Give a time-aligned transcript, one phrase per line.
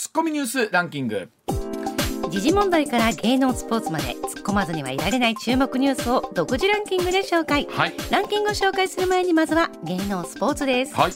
[0.00, 1.28] ツッコミニュースランキング。
[2.30, 7.92] 時事問題から芸能スポーツまで突っ込まずにはいられない注目ニュースを独自ランキングで紹介、はい。
[8.10, 11.12] ランキングを紹介する前にまずは芸能スポーツです、はい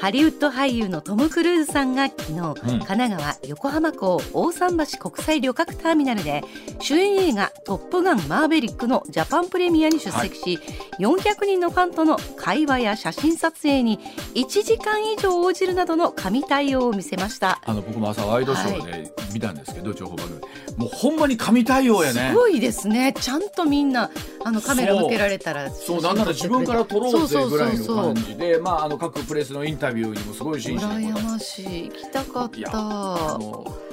[0.00, 6.42] ハリウッド俳優のトム・クルーズさんが昨日、神奈川横浜港大桟橋国際旅客ターミナルで
[6.80, 10.58] 主演映画「トップガンマーヴェリック」のジャパンプレミアに出席し、
[10.98, 13.98] 400人のファンとの会話や写真撮影に
[14.34, 17.60] 1時間以上応じるなどの神対応を見せました。
[17.66, 20.40] あの僕も朝ワイドショーで見たんですけど、情報番組
[20.80, 22.30] もうほんまに神対応やね。
[22.30, 23.12] すごいですね。
[23.12, 24.10] ちゃんとみんな
[24.42, 26.02] あのカメラ向けられたらそう。
[26.02, 31.90] なんなら自分から撮ろうぜぐらいの感じでまああの各プレスのインタビューにもすごい真摯羨ましい。
[31.90, 33.38] 行きたかった。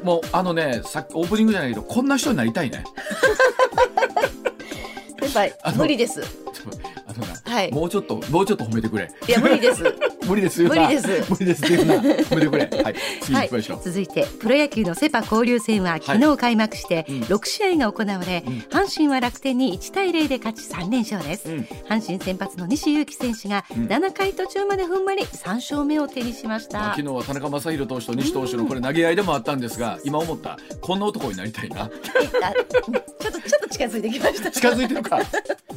[0.03, 2.85] もうあのねさっきオープニングじゃないけどこんな人になりたいね。
[5.19, 6.21] 先輩無理です
[7.17, 7.71] あのな、はい。
[7.71, 9.09] もうちょっともうちょっと褒めてくれ。
[9.27, 9.83] いや無理です。
[10.27, 11.07] 無理です無理です。
[11.29, 11.63] 無理です。
[12.29, 12.83] 褒めてくれ。
[12.83, 12.95] はい。
[13.21, 17.19] 次行きましょう、続いてプロ野球のセ・パ交流戦は昨日開幕してうん。
[17.21, 21.67] 6試合が行われ、阪神は楽天に1対0で勝ち3連勝です、うん。
[21.89, 23.87] 阪神先発の西勇輝選手がん。
[23.87, 31.83] 7回途中まで踏ん張り3勝目を手にしましまあた、昨日は田中将大投手と西投手のこれ投げ合いでもあったんですが今思ったこんな男になりたいな。
[31.83, 34.51] あちょっとちょっと近づいてきました。
[34.51, 35.19] 近づいてるか。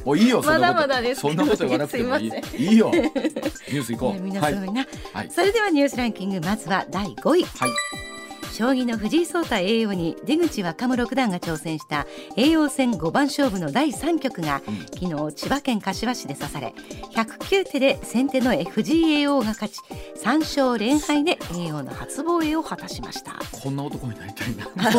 [0.05, 2.31] もういいよまだまだですそんなこと言わなくてもいい。
[2.31, 2.91] すいまいいよ。
[2.91, 4.13] ニュース行こねう。
[4.13, 5.31] はい皆さんな、はい。
[5.31, 7.45] それではニュースランキングまずは第5位。
[7.45, 8.10] はい
[8.53, 12.07] 将棋の藤井聡太栄養に出口若武六段が挑戦した
[12.37, 14.61] 栄養戦五番勝負の第3局が、
[14.93, 16.75] 昨日千葉県柏市で指され
[17.15, 19.79] 109手で先手の藤井栄養が勝ち
[20.23, 23.35] 3勝連敗で栄養の初防衛を果たしました。
[23.53, 24.69] こんな男になりたいな。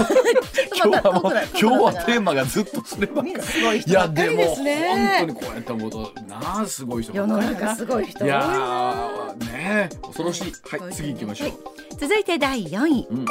[0.76, 3.42] 今日はもう今日はテーマがずっとそればっかり。
[3.42, 4.66] すごいやででも本
[5.20, 10.54] 当にこうやって思うとなあすごい人ば世の中すごい人多いやーねえ恐ろしい。
[10.78, 11.58] はい次行きましょう、はい。
[12.00, 13.26] 続いて第4位、うん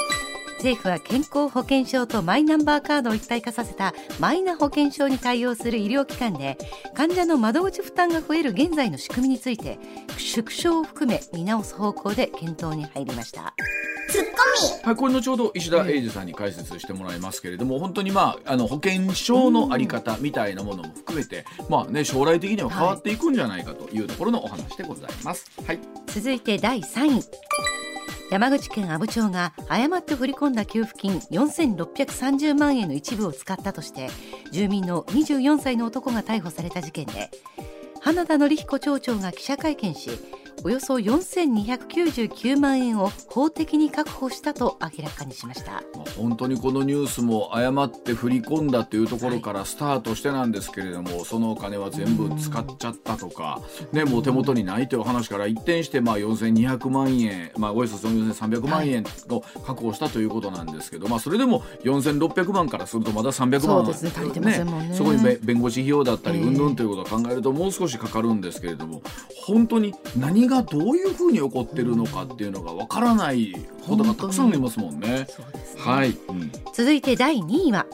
[0.61, 6.59] 政府は健康保険証とマイナンバーカードを一体化させたマイナ保険証に対応する医療機関で
[6.95, 9.79] 患者の窓口負担が増える現在の仕組みについて
[10.19, 13.55] 縮小を含め見直す方向で検討に入りました。
[14.83, 25.51] はい、これ後ほど石田英二さんに解説してもらいますけれども、本当にまああの保険証のあり方みたいなものも含めて、まあね将来的には変わっていくんじゃないかというところのお話でございます。
[25.65, 25.79] はい、
[26.09, 27.25] 続いて第3位
[28.31, 34.09] 山口県阿武町が誤って振り込んだ給付金4630万円の一部を使ったとして
[34.53, 37.31] 住民の24歳の男が逮捕された事件で
[38.01, 40.11] 花田紀彦町長が記者会見し
[40.63, 45.73] およそ4299万円を法的に確保したと明らかにしました。
[45.73, 53.61] まあ、本当にこのニュースも誤って振り込んだというところからスタートしてなんですけれども、そのお金は全部使っちゃったとか、
[53.93, 63.61] ね、もう手元にないという話から一転してまあ4200万円、まあ、およそ4300万円を確保したということなんですけど、まあ、それでも4600万からするとまだ300万。
[63.61, 64.13] そうですね。
[64.15, 64.95] 足りてませんもんね。
[64.95, 66.45] そこにべ弁護士費用だったりええ。
[66.45, 69.03] うんぬんということを考えるともう少しかかるんですけれども
[69.47, 73.55] 本当に何がどういうふうに起こってるのかっていうのがわからない
[73.87, 75.27] ことがたくさんありますもんね。
[75.79, 76.53] はい、うん。
[76.75, 77.87] 続いて第2位は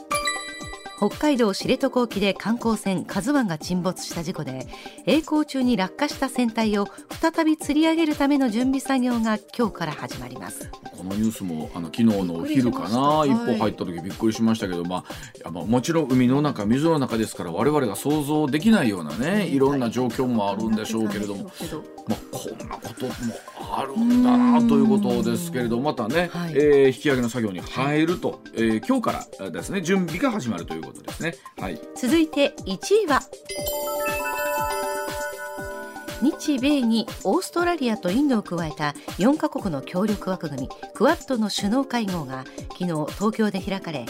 [0.97, 4.67] 北海道知床沖で観光船「カズワンが沈没した事故で
[5.05, 6.87] 曳航中に落下した船体を
[7.21, 10.71] 再び吊り上げるための準備作業が今日から始まります。
[10.97, 13.25] このニュースもあの昨日のお昼かな。
[13.27, 15.03] 一歩入った時びっくりしましたけど、ま
[15.45, 21.43] あまあもちろん海の中水の中ですから我々が想像できないようなねいろんな状況もあるんでしょうけれども、
[22.07, 23.11] まあ、こんなことも
[23.77, 26.53] あるんだなということですけれどまたね、はい。
[26.55, 31.35] えー引き上げの作業に入ると、えー今日からですね準備が始まるということですね。
[31.59, 33.21] はい、続いて1位は。
[36.21, 44.05] 日米にオーストラリアとインドを加えた4カ国の協力枠組みクアッドの首脳会合が昨日東京で開かれ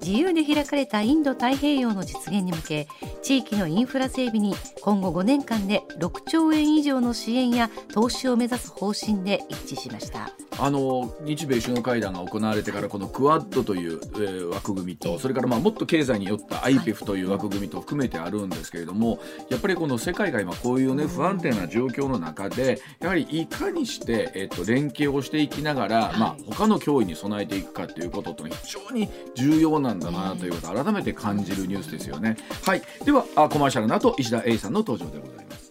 [0.00, 2.88] 自由で開かれたインド太平洋の実現に向け
[3.22, 10.32] 地域のインフラ整備に今後5年間で6兆円以上の支援や投資を目指す方針で一致しました。
[10.58, 19.18] あの日米首脳会談が行われてからこのクアッドという、えー枠組みとそれからまあもっと経済によった IPEF という枠組みと含めてあるんですけれども
[19.48, 32.36] やっぱりこの世界が今こういうね不安定な状況の中でやはりいかにして、えっと連携をしていきながら、まあ、他の脅威に備えていくかということと非常に重要なんだなということを改めて感じるニュースですよね。
[32.64, 35.61] はい、ではあコマーシャルの後石田英さんの登場でございます。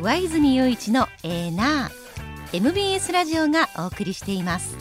[0.00, 2.56] 上泉雄一のエーナー。
[2.56, 4.74] MBS ラジオがお送りしています。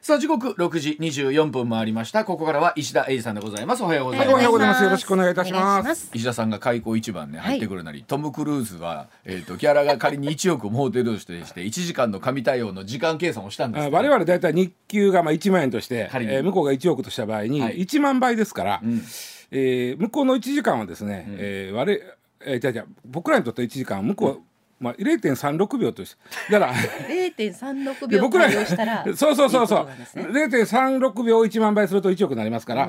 [0.00, 2.24] さあ時刻6時24分回りました。
[2.24, 3.82] ここからは石田英二さんでございます。
[3.82, 4.84] おはようございはい、ますおはようございます。
[4.84, 5.82] よろしくお願いいたしま。
[5.82, 6.06] ます。
[6.06, 7.46] す石田さんが開口一番ねはい。
[7.48, 17.80] 入ってくるなり、トム・クルーズは、えー、とギャラが仮に1億儲てるとしてして1時間の神対応の時間計算をしたんです我々だいたい日給がまあ1万円として、えー向こうが1億とした場合にはい。
[17.80, 19.02] 1万倍ですから、ん
[19.56, 21.92] えー向こうの1時間はですね、えー我
[22.44, 24.40] えーじゃあじゃあ僕らにとって1時間は向こう、
[24.80, 26.16] まあ、0.36秒とし
[26.48, 29.78] てだから0.36秒で僕ら対応したら そうそうそうそう。
[29.78, 30.24] いいことなんですね。
[30.24, 32.88] 0.36秒1万倍すると1億になりますから、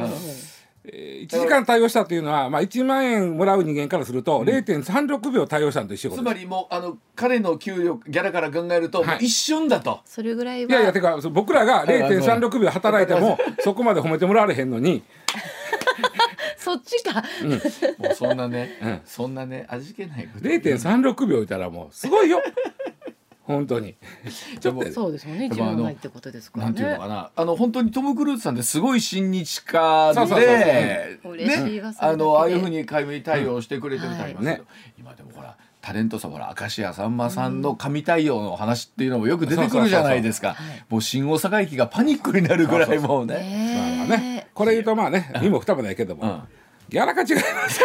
[0.83, 6.23] えー、1時間対応したというのは、まあ、1万円もらう人間からすると、0.36秒対応したのと一緒つです。
[6.23, 9.25] まりもうあの彼の給料ギャラから考えると、はい。
[9.25, 10.01] 一瞬だと。
[10.05, 15.03] それぐらいはいやいやてか僕らがはいはい0.36秒働いても そこまで褒めてもらわれへんのに
[16.65, 17.21] そっちか、
[17.99, 19.01] もうそんなね、うん。
[19.05, 22.41] そんなね味気ないこと0.36秒いたらもうすごいよ。
[23.43, 23.95] 本当に。
[24.59, 25.45] でもそうですもんね。
[25.45, 26.71] 一でもあの番ないってことですからね。
[26.71, 27.29] なんていうのかな。
[27.35, 34.61] あの本当にトム・クルーズさんってすごい親日家でそう嬉しいわそれだけであのああいうふうに会に対応してくれてるみたいな、うんはい。
[34.97, 40.55] 今でもほらタレントさんほら明石家さんまさんの神対応の話っていうのもよく出てくるじゃないですか。
[40.89, 43.35] もう新大阪駅がパニックになるぐらいもうね。
[43.35, 46.41] ねまあまあねこれ言うとまあね身も蓋もないけども、うん。
[46.89, 47.81] ギャラが違います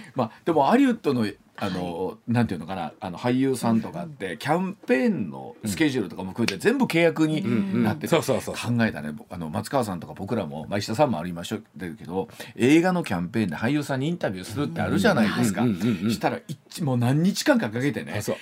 [0.14, 1.26] まあでもハリウッドの
[1.56, 9.12] あの、なんていうのかなあの俳優さんとかってキャンペーンのスケジュールとかも含めて全部契約になってて、そうそうそう考えたね。
[9.30, 15.62] あの松川さんとか僕らも、まあ、石田さんもありましょうけど映画のキャンペーンで俳優さんにインタビューするってあるじゃないですか。
[15.62, 18.36] したら一もう何日間かかけてねそう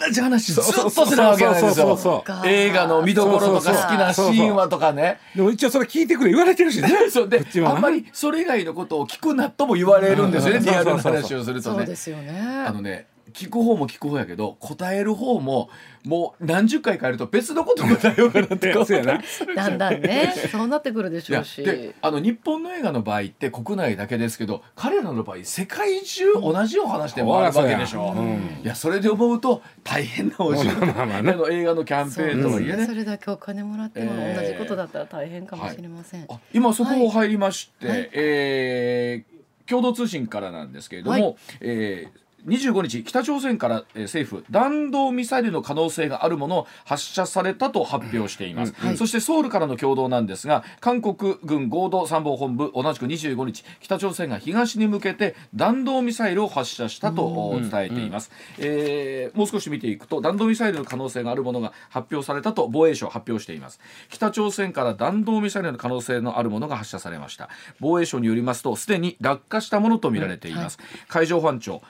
[0.00, 1.70] 同じ話ずっとするわけなんですよ。
[1.70, 5.18] そうそうそうそう映画の見どころとか好きなシーンはとかね。
[5.34, 6.88] でも一応それ聞いてくれ言われてるしね。
[7.10, 10.58] そうであんまりそれ以外のことを聞くなとも言われるんですよね。
[10.58, 10.64] うん。
[10.64, 11.22] リアルなそうそうそう。
[11.22, 15.68] 話をするとねそうですよねあのね聞く方も聞く方やけど答える方も
[16.04, 19.20] もう何十回変えると別のこと答えようかなって そうやな。
[19.54, 21.62] だんだんねそうなってくるでしょうし。
[21.62, 28.60] であの日本の映画の場合って国内だけですけど彼らの場合世界中同じお話でもあるわけでしょ、そうん。
[28.62, 32.86] いやそれで思うと大変なお仕事、 ねあの映画のキャンペーンとはいえね。
[32.86, 38.10] それだけお金もらってもえー同じことだったら大変かもしれません、あ今そこ入りまして、はい。
[38.12, 39.36] えー
[39.68, 41.36] 共同通信からなんですけれども、はい。
[41.60, 48.96] えー25日北朝鮮から、えー政府弾道ミサイルの可能性があるものを発射されたと発表しています、はい。
[48.96, 63.80] そしてソウルからの共同なんですが韓国軍合同参謀本部同じく25日北朝鮮が東に向けて弾道ミサイルを発射したとお伝えています、えーもう少し見ていくと弾道ミサイルの可能性があるものが発表されたと防衛省は発表しています。
[64.08, 67.48] 北朝鮮から弾道ミサイルの可能性のあるものが発射されました。
[67.80, 70.78] 防衛省によりますとすでに落下したものとみられています、
[71.08, 71.82] 海上保安庁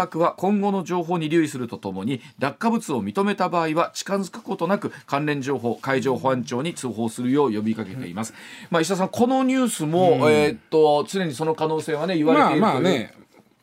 [0.00, 8.32] 船舶は今後の情報に留意するとともに落下物を認めた場合は近づくことなく関連情報海上保安庁に通報するよう呼びかけています、
[8.70, 12.72] まあ石田さんこのニュースも、えーっと常にその可能性はね言われまあているという。
[12.72, 13.14] まあね。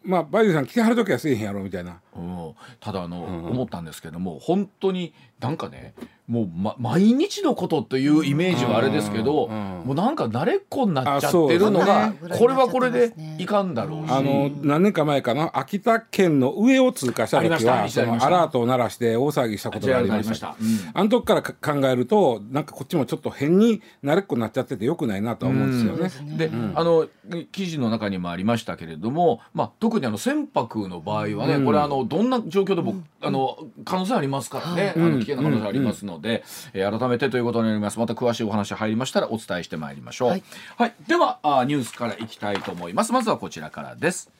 [0.03, 5.93] まあバイデンさん来てはる時はせえへんやろみたいなうん、ただあの、思ったんですけども本当になんかね
[6.27, 9.83] もう、ま、毎日のことというイメージはあれですけど、うん。
[9.85, 12.17] もうなんか慣れっこになっちゃってるのが、ね。
[12.37, 20.27] これはこれでいかんだろうし、あの何年か前かな秋田県の上を通過した時はそしたありましたのアラートを鳴らして大騒ぎしたことがありました。
[20.27, 20.55] になりました。
[20.59, 20.91] うん。
[20.93, 26.37] あの時からか考えるとなんかこっちもちょっと変に慣れっこになっちゃっててよくないなとは思うんですよね。
[26.37, 27.07] で、あの
[27.53, 37.99] 記事の中にもありましたけれども、まあ、特にあの船舶の場合はね、これあのどんな状況でも、あの可能性ありますからね、あの危険な可能性ありますので、えー改めてということになります。
[37.99, 40.30] また詳しいお話入りましたらお伝えしてまいりましょう。
[40.30, 40.37] は
[40.78, 40.94] はい。
[41.06, 43.11] い、ではあニュースからいきたいと思います。
[43.11, 44.31] まずはこちらからです。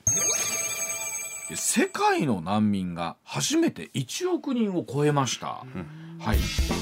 [1.54, 5.64] 世界の難民が初めて1億人を超えました。
[6.20, 6.38] はい、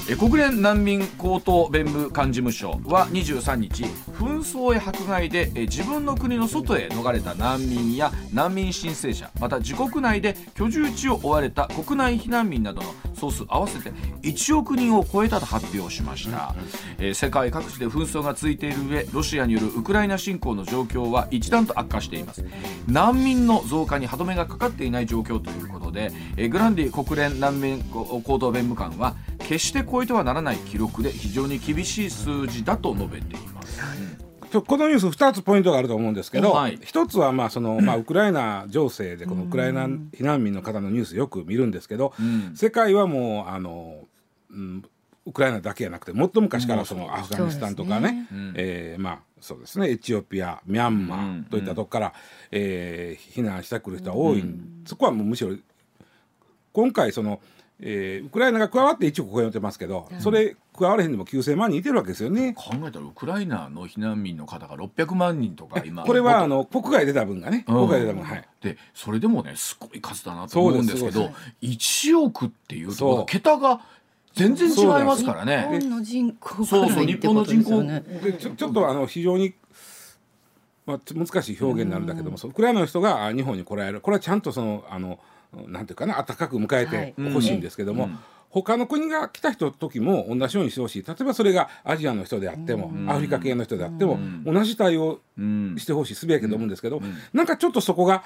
[0.09, 3.83] え国連難民高等弁務官事務所は23日
[4.17, 13.91] 紛争や迫害でえ自分の国の外へ逃れた難民や難民申請者また自国内で居住地を追われた国内避難民などの総数合わせて
[14.21, 16.55] 1億人を超えたと発表しました、
[16.99, 22.45] えー世界各地で紛争が続いている上ロシアによるウクライナ侵攻の状況は一段と悪化しています。
[22.87, 33.81] 難民の増加に歯止めがかかっていない状況ということで、えーグランディ国連難民高等弁務官は決して超えてはならない記録で非常に厳しい数字だと述べています。
[34.65, 36.79] このニュース2つポイントがあると思うんですけど、はい。
[36.81, 42.55] 一つはまあその、まあ、ウクライナ情勢でこのウクライナ避難民の方のニュースよく見るんですけど、ん。
[42.55, 44.05] 世界はもうあの、
[44.49, 44.85] うん、
[45.25, 49.91] ウクライナだけじゃなくてもっと昔からそのアフガニスタンとかねそうえーまあそうですね。
[49.91, 51.23] エチオピアミャンマうん。
[51.41, 52.13] ーといったとこから、
[52.51, 54.43] えー避難してくる人は多い、
[54.85, 55.55] そこはもうむしろ
[56.71, 57.41] 今回その、
[57.79, 62.53] えーウクライナが加わって1億超えてますけど、それ加われへんでも9000万人いてるわけですよね。
[62.53, 66.03] 考えたらウクライナの避難民の方が600万人とか今。
[66.03, 67.75] これはあの国外出た分がね、うん。
[67.75, 68.47] 国外出た分はい。
[68.61, 73.81] でそれでもねすごい数だなと思うんですけどそうで1億っていうと桁が
[74.33, 75.67] 全然違いますから日ね。
[75.69, 79.53] 本の人口そうそうぐらいってことでちょちょっとあの非常に、
[80.85, 84.01] まあ、難しい表現になるんだけども、そうウクライナの人があ日本に来られる。
[84.01, 85.19] これはちゃんとそのあの
[85.67, 88.19] なんていうかな温かく迎えてほしいんですけども、うん。
[88.49, 91.03] 他の国が来た人の時も同じようにしてほしい。
[91.05, 95.75] 例えばそれがアジアの人であっても、アフリカ系の人であっても、同じ対応うん。
[95.77, 97.01] してほしいすべやけど思うんですけど、
[97.33, 98.23] なんかちょっとそこが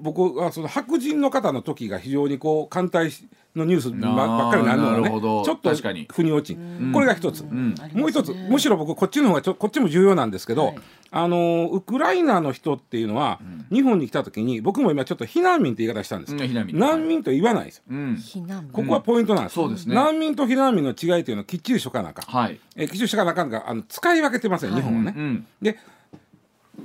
[0.00, 3.10] 僕はその白人の方の時が非常にこう艦隊
[3.54, 5.44] のニュースばばっかりになるのがねなるほど。
[5.44, 6.08] ちょっと確かに。
[6.10, 6.92] 腑に落ちん。
[6.92, 7.74] これが一つ、ん。
[7.92, 10.78] もう一つむしろ僕こっちの方がちょこっちも重要なんですけど、はい
[11.14, 13.38] あのウクライナの人っていうのは、
[13.70, 16.78] 日本に来た時に僕も今ちょっと避難民って言い方したんです、うん避難民。
[16.78, 17.76] 難民と言わないです。
[17.76, 18.14] ようん。
[18.14, 19.94] 避難ここはポイントなんです、そうですね。
[19.94, 22.58] 難民と避難民の違いというのをきっちりしとかなあかん、はい。
[22.76, 25.78] えーきっちりしとかなあかんがあの使い分けてますよ、日本はね、うんで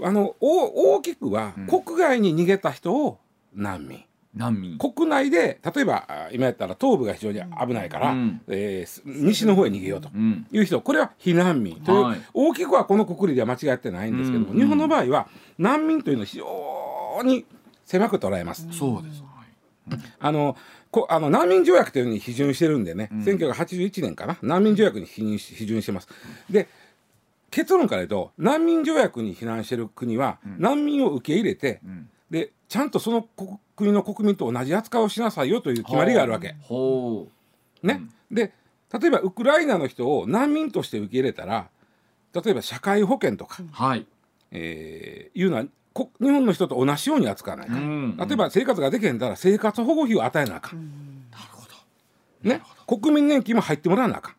[0.03, 3.19] あのお大きくは、国外に逃げた人を
[3.55, 4.03] 難民
[4.37, 4.77] 難民。
[4.77, 15.27] 国内で例えばあ今やったら東部が非常に危ないから、うんえーす西の方へ逃げようとうんいう人これは避難民という、はい大きくはこの国理では間違ってないんですけども、うん日本の場合は
[15.57, 17.45] 難民というのを非常に
[17.85, 18.67] 狭く捉えます。
[18.71, 19.23] そうです。
[20.19, 20.57] あの
[20.91, 26.07] こあの難民条約というのに批准してるんでね、1981年かな難民条約に批准し批准してます。
[26.49, 26.67] で
[27.49, 33.25] 結論から言うと難民条約に避難してる国は、難民を受け入れて、んでちゃんとその
[33.77, 36.55] 国国の国民と同じ扱いをしなさいよという決まりがあるわけ。
[36.61, 37.27] ほ
[37.83, 38.51] ねで
[38.91, 41.69] 例えばウクライナの人を難民として受け入れたら
[42.33, 43.67] 例えば社会保険とか、う。
[43.71, 44.05] はい。
[44.51, 52.49] えーいうのはこ日本の人と同じように扱わないかん、うん例えば生活ができへんだら生活保護費を与えなあかん、なるほど。
[52.49, 54.35] ね、国民年金も入ってもらわなあかん。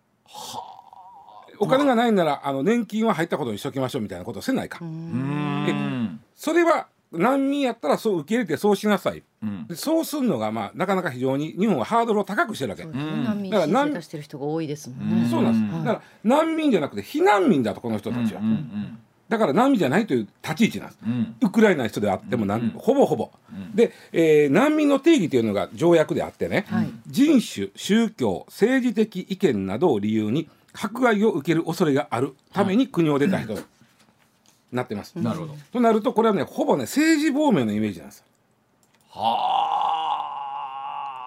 [1.60, 4.88] お金がないならあの年金は入ったことにしときましょうみたいなことをせないかん。
[4.88, 6.20] うん。
[6.36, 9.22] それは難民やったらそう受け入れてそうしなさい。
[9.42, 9.66] うん。
[9.66, 12.84] でそうするのがまあなかなか非常に日本はハードルを高くしてるわけ。
[12.84, 15.28] だから難請出してる人が多いですもんね。
[15.28, 15.84] そうなんです。
[15.84, 18.40] だから難民じゃなくて避難民だとこの人たちは。
[18.40, 18.98] うんうん
[19.28, 20.98] だから難民じゃないという立ち位置なんです。
[21.06, 21.36] うん。
[21.42, 23.30] ウクライナの人であってもなん、ほぼほぼ。
[23.74, 33.60] で、えー難民の定義というのが条約であってね、はい人種、宗教、政治的意見などを理由に迫害を受ける恐れがあるために国を出た人に
[34.72, 35.14] なってます。
[35.16, 35.54] なるほど。
[35.72, 38.24] となるとこれはねほぼね政治亡命のイメージなんですよ。
[39.10, 39.22] は
[39.74, 40.28] あ。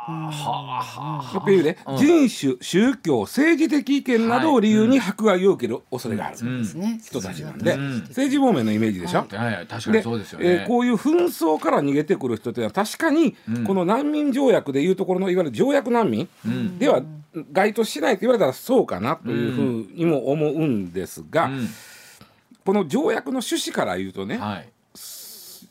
[0.07, 1.31] はあ。
[1.35, 6.99] やっぱりね、人種、宗教、政治的意見などを理由に迫害を受ける恐れがあるうんですね。
[7.03, 9.19] 人たちなんで、うん政治亡命のイメージでしょ？
[9.19, 10.45] はいはい、確かにそうですよね。
[10.47, 16.27] えーこういう紛争から逃げてくる人というのは確かにこの難民条約でいうところのいわゆる条約難民
[16.79, 17.03] では
[17.51, 21.69] 該当しないと言われたらそうかなというふうにも思うんですが、うん
[22.65, 24.69] この条約の趣旨から言うとね、はい。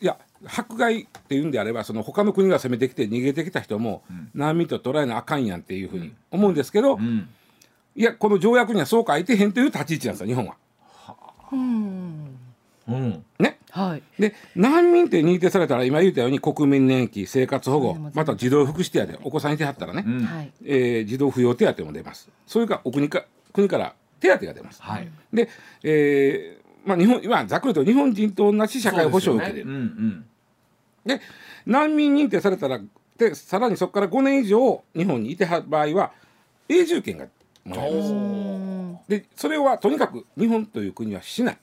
[0.02, 0.16] いや
[0.46, 4.02] 迫害っていうんであればその他の国が攻めてきて逃げてきた人も
[4.34, 7.28] 難民と捉えなあかんやんっていうふうに思うんですけど、うん。
[7.96, 10.54] いやこの条約にはそう書いてへんという立ち位置なんですよ日本は。
[11.52, 12.38] うん。
[12.88, 13.24] うん。
[13.38, 14.02] ね、はい。
[14.18, 20.24] で難民って認定されたら今言ったように国民年金生活保護うんまた児童福祉手当お子さんいてはったらね、うん。
[20.24, 20.52] はい。
[20.64, 25.08] えー児童扶養手当も出ますそれからお国か国から手当が出ます、はい。
[25.32, 25.48] で、
[25.82, 30.24] えーまあ、日本今ざっくりと日本人と同じ社会保障を受けれるですよねうん
[31.04, 31.20] で,、
[31.66, 32.80] 難民認定されたら
[33.16, 36.12] でさらにそこから5年以上日本にいてはる場合は
[36.68, 37.26] 永住権が
[37.64, 38.98] もらえますうん。
[39.08, 41.58] でそれはとにかく日本という国はしない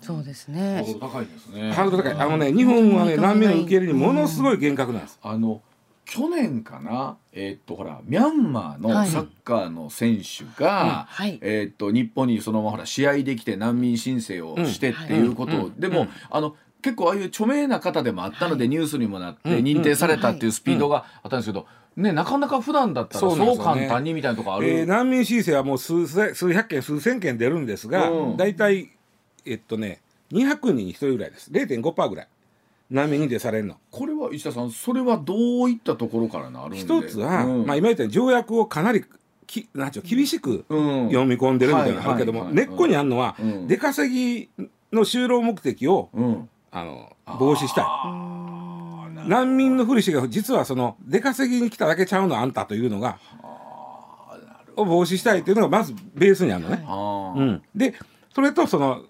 [0.00, 0.54] そうですうん。
[0.54, 0.84] ね。
[1.00, 1.72] 高いですね。
[1.72, 5.62] ハードル高いあのね日本はねうん難民の受け入れにものすごい厳格なんです、あの
[6.06, 9.08] 去年かな、えーっとほらミャンマーのはい。
[9.08, 11.38] サッカーの選手が、はい。
[11.42, 16.08] えーっと日本にそのままほら試合できて難民申請をしてっていうことを、でも、うん。
[16.30, 24.68] あの結構ああいう著名な方でもあったので、ニュースにもなってうん認定されたっていうスピードがあったんですけど、ねなかなか普段だったらそそう簡単にみたいなとこある？
[24.68, 28.36] えー難民申請はもう数千数百件数千件出るんですが、うん。
[28.36, 28.90] 大体
[29.44, 31.50] えっとね200人に1人ぐらいです。
[31.50, 32.28] 0.5%ぐらい
[32.90, 33.76] 難民認定されるの？
[33.90, 36.78] これは石田さんそれはどういったところからなるんで？
[36.78, 37.66] 一つは、うん。
[37.66, 39.04] まあ、今言ったように条約をかなり
[39.46, 41.08] きなんちゅう厳しくうん。
[41.08, 43.66] 読み込んでるみたいなのがあるけども、根っこにあるのは、うん。
[43.66, 44.48] 出稼ぎ
[44.92, 46.48] の就労目的をうん。
[46.70, 47.84] あの防止したい。
[49.28, 53.18] 難民のふりしてが実はその出稼ぎに来ただけちゃうのあんたというのが
[54.76, 56.84] を防止したいというのがまずベースにあるのね。
[57.36, 57.94] うん、で
[58.34, 59.02] それとその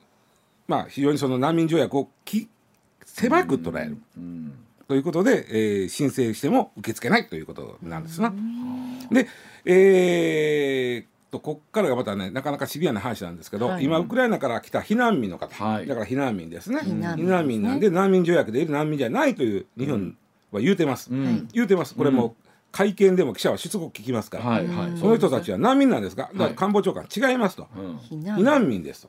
[0.68, 2.49] まあ非常にその難民条約をき
[3.16, 3.96] 狭く捉える。
[4.18, 4.52] うん。
[4.87, 8.32] ということで、えー申請しても受け付けないということなんですな。
[9.11, 9.26] で、
[9.64, 13.85] えーっとこっからがまたねなかなかシビアな話なんですけど、はい。
[13.85, 15.87] 今ウクライナから来た避難民の方、はい。
[15.87, 16.80] だから避難民ですね。
[16.80, 17.26] 避難民。
[17.26, 20.16] 避難民なんで難民条約でいる難民じゃないという日本
[20.52, 21.49] は言うてます、うん。
[21.52, 21.94] 言うてます。
[21.94, 24.99] これもう会見でも記者はしつこく聞きますから、はいはい。
[24.99, 27.96] その人たちは難民なんですがだからはい官房長官違いますと、うん。
[27.96, 28.82] 避難民。
[28.82, 29.08] ですと、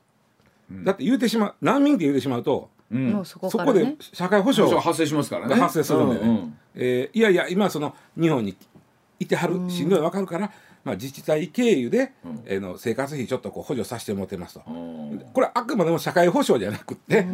[0.85, 5.55] だって言うてしまう難民って言うてしまうとうんもうそこそこで社会保障発生しますからね。
[5.55, 8.55] が発生するんでね、うんうんえーいやいや今その日本に
[9.19, 10.51] いてはるしんどいの分かるから、
[10.83, 12.43] まあ、自治体経由で、うん。
[12.45, 15.19] えーの生活費ちょっとこう補助させてもらってますと、うん。
[15.33, 17.25] これはあくまでも社会保障じゃなくって、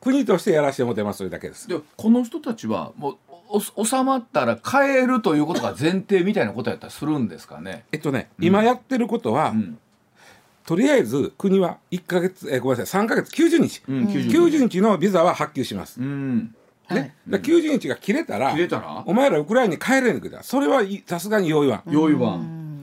[0.00, 1.68] 国としてやらせてもらってますというだけです。
[1.68, 3.16] でこの人たちはもう
[3.76, 7.84] お収まったら帰るということが前提みたいなことやったりするんですかね？
[7.92, 9.78] えっとね、今やってることは、うん
[10.66, 14.80] とりあえず国は1か月、えーごめんなさい3か月90日、うん90日。
[14.80, 16.00] のビザは発給します。
[16.00, 16.54] うん。
[16.86, 17.02] はい。
[17.02, 19.02] ね、だから90日が切れたら切れたら？
[19.06, 20.42] お前らウクライナに帰れんくだ。
[20.42, 22.38] それはいさすがに用意は用意は。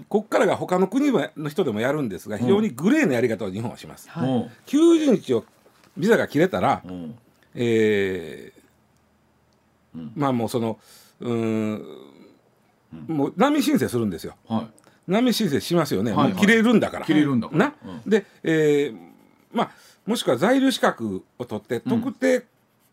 [0.09, 4.09] こっからが他の国の人でもやるんですが非常にグレーなやり方を日本はします。
[4.09, 4.29] はい。
[4.29, 4.49] うん。
[4.67, 5.45] 90日を
[5.97, 7.15] ビザが切れたら、うん。
[7.55, 8.61] えー
[9.97, 10.11] うん。
[10.15, 10.77] まあもうその
[11.19, 11.85] うーん。
[13.07, 14.35] もう難民申請するんですよ。
[14.47, 16.33] はい難民申請しますよね、はいはい。
[16.33, 17.05] もう切れるんだから。
[17.05, 17.65] 切れるんだから。
[17.65, 17.73] な、
[18.05, 18.97] うで、えー
[19.53, 19.71] まあ
[20.05, 22.43] もしくは在留資格を取って特定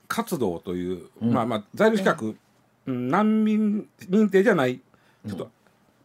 [0.09, 1.33] 活動という、うん。
[1.33, 2.39] まあまあ在留資格、うん
[3.11, 4.81] 難民認定じゃない
[5.27, 5.51] ちょっと、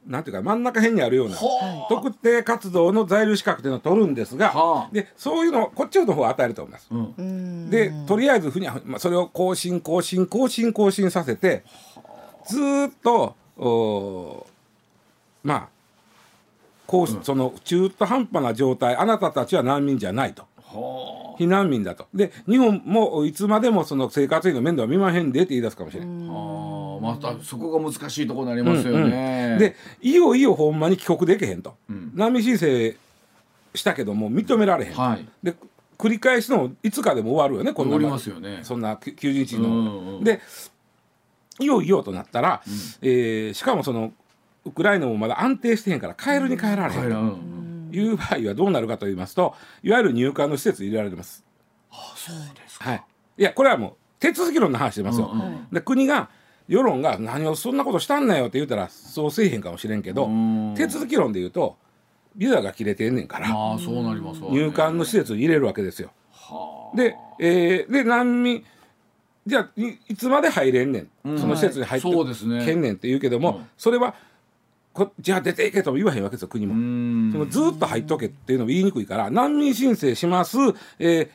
[0.06, 4.90] なんていうか真ん中辺にあるようなは特定活動の在留資格というのを取るんですが、はあ。
[4.92, 6.88] でそういうのをこっちの方は与えると思います。
[6.92, 7.14] うん。
[7.18, 7.70] うん。
[7.70, 11.64] でとりあえずふにゃふにゃ、まあ、それを更新更新更新更新させて
[12.48, 14.46] ずーっとおー
[15.44, 15.70] まあ
[16.86, 20.44] こうしその中途半端な状態あなたたちは難民じゃないと。
[20.58, 22.08] は避難民だと。
[22.13, 26.28] で日本もいつまでもその生活費の面倒は見まへんでって言い出すかもしれない。
[26.30, 27.02] あはあ。
[27.02, 29.58] またそこが難しいところになりますよね。
[29.60, 32.12] でいよいよほんまに帰国できへんと、うん。
[32.13, 32.96] 難民申請
[33.75, 35.28] したけども認められへん、はい。
[35.42, 35.56] で
[35.98, 38.60] 繰り返しのいつかでも終わるよねこんなますよね。
[38.63, 40.42] そんなき90日の、うんうんで
[41.60, 42.63] いよいよとなったら、
[43.04, 44.12] えーしかもその
[44.65, 47.63] ウクライナもまだ安定してへんから帰るに帰られへんと。
[47.95, 51.45] いう場合はどうなるかと言いますといわゆる入管の施設に入れられます。
[52.15, 52.89] そうですか。
[52.89, 53.04] はい、
[53.38, 55.30] いやこれはもう手続き論の話してますよ。
[55.32, 55.67] うんうん。
[55.71, 56.30] で国が
[56.67, 60.73] 世論が何をそんなことしたんなよって言うたらそうせえへんかもしれんけどうん。
[60.76, 61.78] 手続き論で言うと
[62.36, 66.12] ビザが切れてんねんから入管の施設に入れるわけですよ。
[66.32, 66.97] はあ。
[66.97, 68.63] で,、えーで難民
[69.45, 71.39] じゃあいいつまで入れんねん、うん。
[71.39, 72.10] その施設に入って
[72.65, 73.67] けんねんって言うけども、うん。
[73.78, 74.17] それはこ
[75.19, 76.73] じゃあ出ていけとも言わへんわけですよ国も。
[76.73, 77.32] うん。
[77.32, 80.58] そのずっと入っとけっていうのも言いにくいから難民申請します、
[80.99, 81.29] えー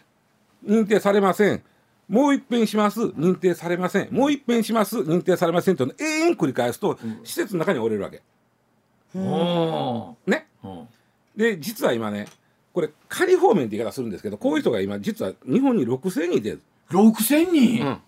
[0.67, 1.63] 認定されません。
[2.09, 3.01] もう一遍します。
[3.01, 4.09] 認定されません。
[4.11, 4.99] もう一遍します。
[4.99, 8.23] 認定されませんというのを永遠繰り返すと、施設の中に折れるわけ。
[9.15, 10.17] うん。
[10.27, 10.49] ね。
[10.65, 10.89] うん。
[11.39, 12.27] で実は今ね
[12.75, 17.99] これ仮放免って言い方するんですけどこういう人が今実は日本に6,000人いてる、6000人、うん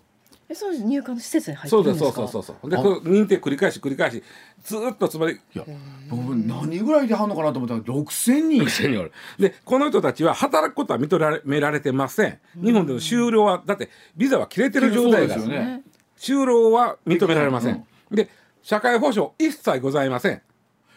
[0.51, 2.21] えそう入管の施設に入ってそうるんですか？
[2.23, 3.03] ですそうそうそうそう。
[3.03, 4.21] で認定繰り返し繰り返し
[4.63, 5.63] ずーっとつまりいや
[6.09, 9.11] 僕何ぐらいではんのかなと思ったら6000人6000人おる。
[9.39, 12.39] でこの人たちは働くことは認められてません。
[12.61, 15.83] 日本での就労はだってビザは切れてる状態だそうですよね。
[16.17, 18.29] 就労は認められません、で
[18.61, 20.41] 社会保障一切ございません。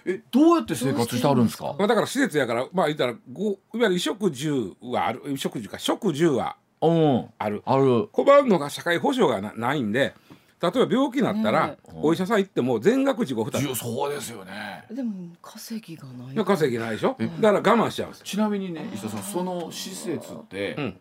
[0.05, 1.75] えどうやって生活してはるんですか？
[1.79, 6.64] まあだから施設やからまあ言ったらごいわゆる衣食住はある衣食住か食住はうん
[7.39, 7.63] ある。
[7.65, 8.09] ある。
[8.13, 10.15] 困るのが社会保障がなないんで
[10.61, 13.63] 例えば病気になったら、ねお医者さん行っても全額自己負担。
[13.75, 14.85] そうですよね。
[14.91, 16.35] でも稼ぎがない。
[16.35, 17.17] いや稼ぎないでしょ？
[17.41, 18.09] だから我慢しちゃう。
[18.09, 20.97] んですちなみにね石田さんその施設って、うん。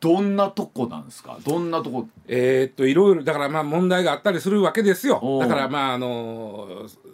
[0.00, 1.38] どんなとこなんですか？
[1.44, 2.08] どんなとこ？
[2.26, 5.38] えーっといろいろだからまあ問題があったりするわけですよ。
[5.40, 7.10] だからまああのー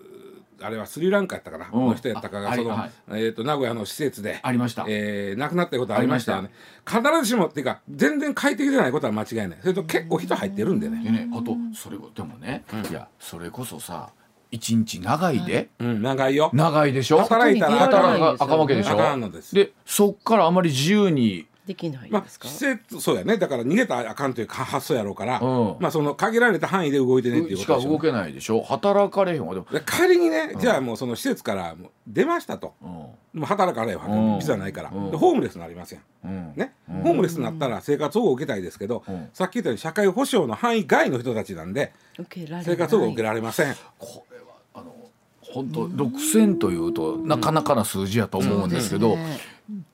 [0.62, 1.86] あれはスリランカやったかなうん。
[1.88, 2.90] の人やったかあがその、はい。
[3.10, 4.38] えーっと名古屋の施設で。
[4.42, 4.84] ありました。
[4.88, 6.36] えー亡くなったことありました。
[6.36, 6.50] よね
[6.86, 9.58] 必ずしもっていうか全然快適じゃないことは間違いない。
[9.60, 11.02] それと結構人入ってるんでね。
[11.04, 14.10] でねあとそれこでもね、いやそれこそさ
[14.50, 16.50] 一日長いで、うん長いよ。
[16.52, 17.18] 長いでしょ？
[17.18, 18.92] 働いたら働かあかんわけでしょ？
[18.92, 19.54] あかんのです。
[19.54, 23.36] でそっからあまり自由にできないまあんですか、施設そうやね。
[23.38, 25.76] だから逃げたらあかんというか発想やろうから、うん。
[25.80, 27.90] まあその限られた範囲で動いてねっていうことでしょ。
[27.90, 28.62] 動けないでしょ？
[28.62, 29.54] 働かれへんわ。
[29.54, 32.74] でも、で仮にね、じゃあもうその施設からもう出ましたと。
[32.82, 32.88] うん。
[32.88, 36.00] もう働かれへんわビザないから、ホームレスになりません。
[36.24, 36.52] うん。
[36.56, 39.28] ね、ホームレスになったら生活保護を受けたいですけど、うん。
[39.34, 42.64] さっき言ったように社会保障の範囲外の人たちなんで受けられない。
[42.64, 44.94] 生活保護を受けられません、これはあの
[45.40, 49.18] 本当6000というとなかなかな数字やと思うんですけど、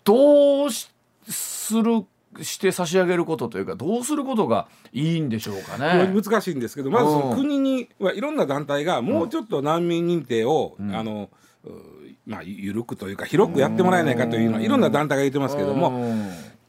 [0.04, 0.88] どうし
[1.28, 2.04] する
[2.40, 6.11] して差し上げることというかどうすることがいいんでしょうかね。
[6.12, 7.37] 難しいんですけどまずそのうん。
[7.37, 10.94] 国にはいろんな団体がもうちょっと難民認定を、うん。
[10.96, 11.28] あの
[11.64, 11.70] う
[12.26, 15.90] まあ、緩くというか広くやってもらえないかというのはいろんな団体が言ってますけども、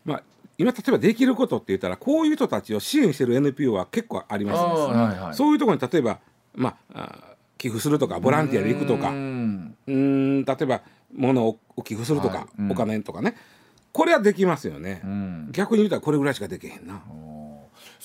[0.04, 0.24] まあ、
[0.58, 6.20] 今例えばできることって言ったらこういう人たちを支援してる NPO は結構あります、はいはい、そういうところに例えば、
[6.56, 9.10] まあ、寄付するとかボランティアで行くとか。
[9.10, 9.76] うん。
[9.88, 10.82] 例えば
[11.16, 13.36] 物を寄付するとか、はい、お金とかね
[13.94, 15.02] これはできますよね、
[15.52, 17.02] 逆に言うたらこれぐらいしかできへんな。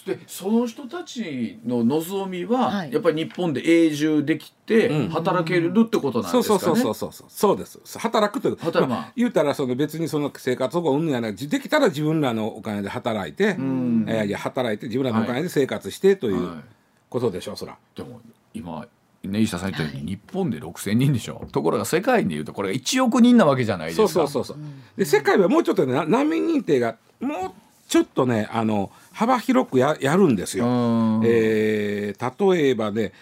[0.07, 7.99] でその人たちの望みは、はい、やっぱり日本で永住できて働けるってことなんですかね、そうそうそうそうそうです。
[7.99, 16.63] 働くという、まあ、言うたらその別にその生活保護うんぬやなできたら自分らのお金で働いて、えー、いや働いて自分らのお金で生活してという
[17.11, 17.77] ことでしょう、そら。
[17.95, 18.21] でも
[18.55, 18.87] 今
[19.25, 21.47] ね、石田さん言ったように、日本で6,000人でしょ。
[21.51, 24.65] ところが世界でいうとこれが1億人なわけじゃないですかそうそうそうそう。
[24.97, 27.51] で世界はもうちょっと、ね、難民認定がもう
[27.89, 30.67] ちょっとねあの幅広くややるんですよ。
[31.25, 33.13] えー、例えばね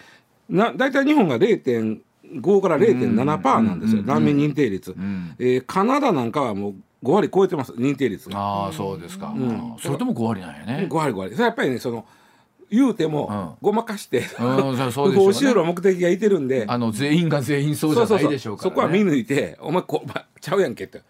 [0.49, 10.87] な大体日本が0.5から0.7%なんですよ、難民認定率、うん、えー、カナダなんかはもう5割超えてます認定率ああそうですか、うん、それとも5割なんやね。
[10.89, 11.31] 5割5割。
[11.33, 12.05] それやっぱりねその
[12.69, 16.65] 言うても、ごまかして、不法就労目的がいてるんで。
[16.67, 21.01] あの全員が全員そうじゃないでしょうから、そこは見抜いてお前こ、ま、ちゃうやんけって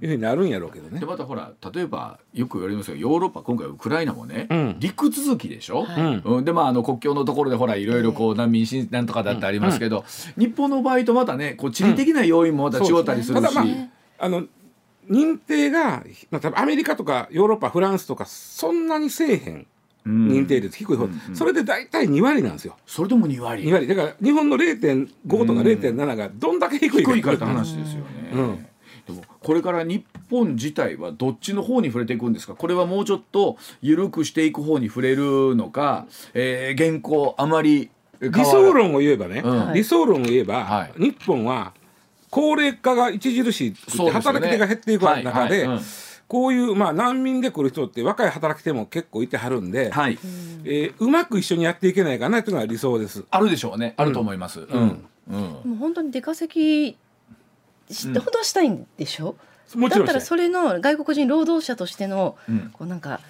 [0.00, 1.00] いうふうになるんやろうけどね。
[1.00, 5.86] でまたほら例えばよく言われますよヨーロッパ今回ウクライナもね、うん、陸続きでしょ、
[6.24, 10.04] うん、でまああの国境のところでほらいろいろこう難民審なんとかだってありますけど、
[10.36, 13.60] うん、日本の場合とまたねこう地理的な要因もまた違ったりするし。
[13.60, 14.44] ね、あの
[15.10, 19.66] 認定が、まあ、アメリカとかヨーロッパフランスとかそんなにせえへん
[20.06, 22.76] 認定率低い方、うんうん、それで大体2割なんですよ。
[22.86, 23.64] それでも2割。
[23.64, 23.86] 2割。
[23.86, 27.12] だから日本の0.5とか0.7がどんだけ低いか。
[27.12, 28.66] 低いかって話ですよね、うん、
[29.06, 32.54] でもこれから日本自体はどっちの方に触れていくんですか？
[32.54, 37.90] これはもうちょっと緩くしていく方に触れるのか、えー、現行あまり
[38.20, 41.72] 理想論を言えばね、うん、理想論を言えば、はい、日本は
[42.30, 43.74] 高齢化が著しい
[44.10, 45.68] 働き手が減っていく中で、
[46.26, 50.18] こういうまあ難民で来る人って若い働き手も結構いてはるんで、はい
[50.64, 53.24] えー、うまく一緒にやっていけないかなというのが理想です。
[53.30, 53.94] あるでしょうね。
[53.96, 54.60] あると思います。
[54.60, 54.66] うん。
[54.68, 56.96] うん、うん、もう本当に出稼ぎ
[57.90, 59.36] しほどしたいんでしょ？
[59.74, 63.20] うん、もちろんだったらそれの外国人労働者としての、うん、こうなんか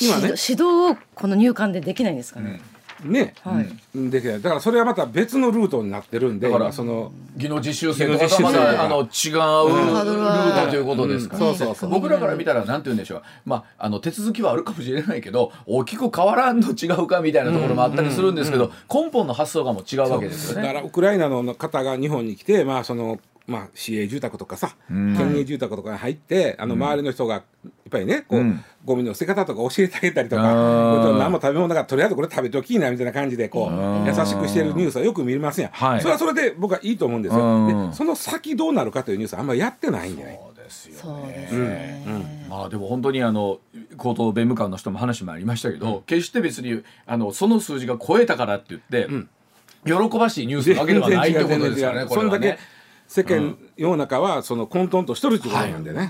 [0.00, 2.60] 今ね指導をこの入管でできないんですかね？
[3.04, 4.42] ね、はい、できない。
[4.42, 11.90] だからそれはまた別のルートになってるんでだからその技能実習生とかとまたあの違うルートということですから、そうそうそう。
[11.90, 13.22] 僕らから見たらなんて言うんでしょう。
[13.44, 20.66] まああの手続きはあるかもしれないけど大きく変わらんと違うかみたいなところもあったりするんですけど、根本の発想がもう違うわけですよね。
[20.66, 37.88] だからウクライナの方が日本に来てまあそのまあ、市営住宅とかさ、県営住宅とかに入ってあの周りの人がやっぱりねこう、うん、ゴミの捨て方とか教えてあげたりとか何も食べ物だからとりあえずこれ食べておきいなみたいな感じでこう優しくしてるニュースはよく見れますやん、はい、それはそれで僕はいいと思うんですよ。
[37.88, 43.60] でその先どうなるかというニュースはあんまりやってないんじゃないそうですよね、うん、まあでも本当にあの
[43.96, 49.08] 高等弁務官の人も話もありましたけど、決して別にあのその数字が超えたからって言って、
[49.86, 52.06] 喜ばしいニュースなわけではないってことですよね。
[52.08, 52.58] そんだけ
[53.08, 55.98] 世間、世の中はその混沌としとるということなんでね。
[55.98, 56.08] はい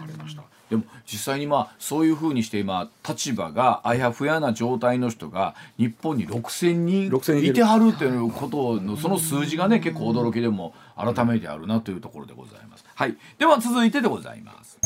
[0.68, 12.84] でも実際にまあそういうふうにして今立場があやふやな状態の人が日本に6,000人いてはるということのその数字がね結構驚きでも改めてあるなというところでございます。
[12.94, 14.78] はい、では続いてでございます。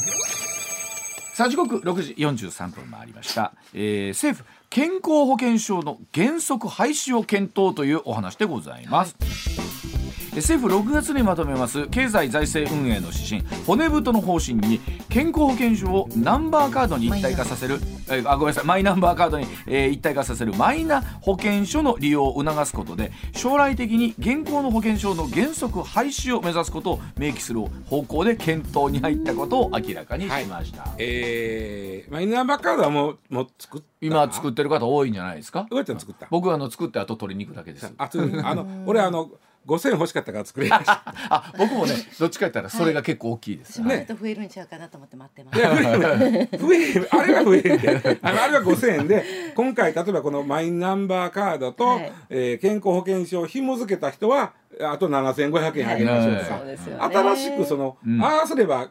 [1.34, 9.16] さあ時刻6時43分回りました、えー、政府健康保険証の原則廃止を検討というお話でございます。
[9.18, 10.01] はい
[10.36, 11.88] 政府6月にまとめます。
[11.88, 13.42] 経済財政運営の指針。
[13.66, 17.78] 骨太の方針に健康保険証をナンバーカードに一体化させる。
[18.10, 18.64] えあごめんなさい。
[18.64, 20.54] マイナンバーカードに、えー、一体化させる。
[20.54, 35.66] マイナ保険証の利用を促すことで将来的に現行の保険証の原則廃止を目指すことを明記する方向で検討に入ったことを明らかにしました、はい、えー、マイナンバーカードはもうもう作っ今作ってる方多いんじゃないですか？
[36.30, 37.92] 僕はあの作ってあと取りに行くだけです。
[37.98, 38.10] あ
[38.42, 39.30] あの俺あの
[39.66, 41.02] 5000欲しかったから作れました。
[41.30, 46.58] あ僕もねどっちか言ったらそれが結構大きいです、ね、増えるんちゃうかなと思って待ってます。
[46.58, 58.88] 増えあれは増えるあのあれは5000円で 今回例えばこのマイナンバーカードと、はい、えー、健康保険証を紐付けた人はあと7500円あげましょうとか、はい、新しくその、うん、ああすれば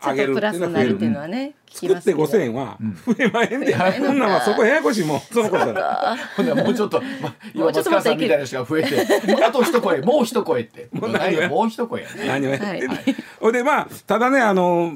[0.00, 10.88] あげるっていうのは増えるっていうのはね作って5000円は増えまへんで、そんなんはそこややこしいもんそのことだほんでもうちょっと、ま、今松川さんみたいな人が増えてあと 一声もう一声って。
[10.92, 11.10] もう
[11.48, 14.92] もう一声やね何をやってんでまあただねあの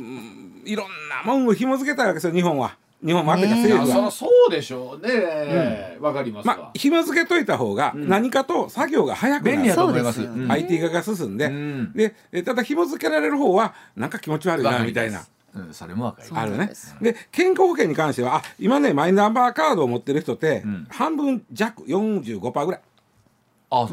[0.64, 5.96] いろんなもんを紐付けたわけですよ日本は日本もあってかね政府はあそうでしょうね。
[6.00, 10.20] わ、かりますわ、まあ紐付けといた方が何かと作業が早くなる、便利やと思います。
[10.48, 11.92] IT 化が進んで、うん。
[11.92, 15.24] でえただ紐付けられる方はなんか気持ち悪いなみたいな。
[15.54, 16.40] うん、それもわかります。
[16.40, 16.72] あるね。
[17.00, 20.86] で健康保険に関してはあ今ねマイナンバーカードを持ってる人って、ん。
[20.88, 22.80] 半分弱45%ぐらい。
[23.70, 23.88] あ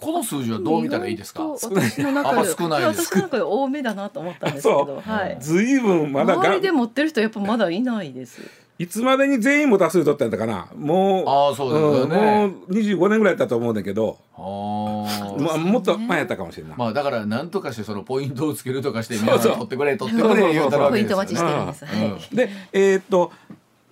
[0.00, 1.44] この数字はどう見たらいいですか？
[1.46, 3.06] 私の中であ少ないです。
[3.06, 5.36] 私の中で多めだなと思ったんですけそど、はい。
[5.40, 8.40] ずいぶんまだが周りで持ってる人やっぱまだいないです。
[8.78, 10.68] いつまでに全員も多数取ったんだかな。
[10.76, 12.46] もうあーそうですよね。
[12.46, 15.42] んもう25年ぐらいだったと思うんだけど、あー。
[15.42, 16.74] まあ、もっと前やったかもしれな。
[16.74, 21.84] い、まあだから何とかしてそのポイントをつけるとかして皆さん取ってくれ取ってくれ言うたらわポイント待ちしてるんです。
[21.84, 22.12] うん。
[22.12, 22.36] はい。
[22.36, 23.32] でえーっと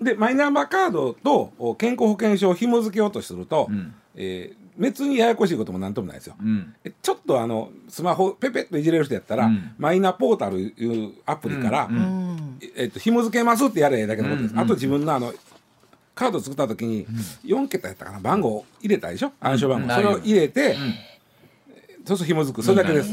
[0.00, 3.92] でマイナンバーカードとお健康保険証を紐付けようとすると、うん。
[4.14, 6.36] えー別にややこしいこともなんともないですよ。
[6.40, 6.74] うん。
[6.84, 9.74] えちょっとあのスマホペペッといじれる人やったら、うん。
[9.78, 11.96] マイナポータルいうアプリから、うん。
[11.96, 12.60] うん。
[12.76, 15.32] えっと紐付けますってやれだけのことです、あと自分のあの
[16.14, 17.06] カード作った時に
[17.44, 18.20] 4桁やったかな？
[18.20, 19.32] 番号を入れたでしょ？
[19.40, 20.74] 暗証番号、うんそれを入れて、ん。
[22.04, 22.62] そうすると紐付く。
[22.62, 23.10] それだけです、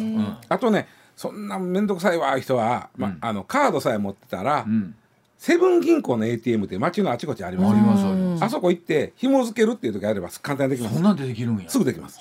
[0.50, 3.18] あとねそんな面倒くさいわ人は、まうん。
[3.22, 4.96] あのカードさえ持ってたら、うん
[5.44, 7.72] セブン銀行の ATM って街のあちこちあります。
[7.72, 8.44] よあります。
[8.46, 10.96] あそこ行って紐付けるっていう時あれば簡単にできます。
[10.96, 11.70] そんなんでできるんや。
[11.70, 12.18] すぐできます。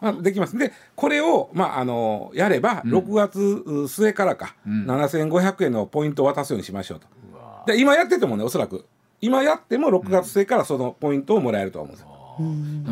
[0.00, 0.58] まあ、できます。
[0.58, 2.92] でこれを、まあ、あのやればうん。
[2.92, 4.84] 6月末からか、うん。
[4.90, 7.06] 7500円のポイントを渡すようにしましょうと。
[7.68, 8.84] で今やっててもねおそらく
[9.20, 12.08] 今やっても6月末からそのポイントをもらえると思うんですよ、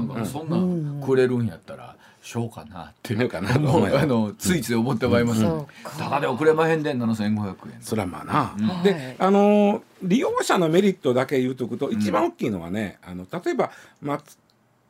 [0.06, 1.02] なんかそんなん。
[1.04, 1.91] くれるんやったら
[2.22, 3.58] しょうかなってそうかなあ
[4.06, 5.40] のついつい思ってまいります。
[5.40, 5.90] そうか。
[5.98, 7.82] ただで送れまへんでん7500円。
[7.82, 8.32] それはまあな、
[8.74, 8.84] はい。
[8.84, 14.36] であのー利用者のメリットだけ言うとくと、一番大きいのはねあの例えば松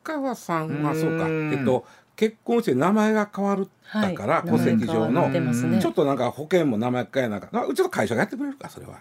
[0.03, 1.53] 川さんはそうか、うん。
[1.53, 4.49] えっと、結婚して名前が変わるだから、はい。
[4.49, 5.81] 戸籍上のね。
[5.81, 8.99] ちょっとなんか保険も名前変えなかったうちの会社がやってくれるかそれは。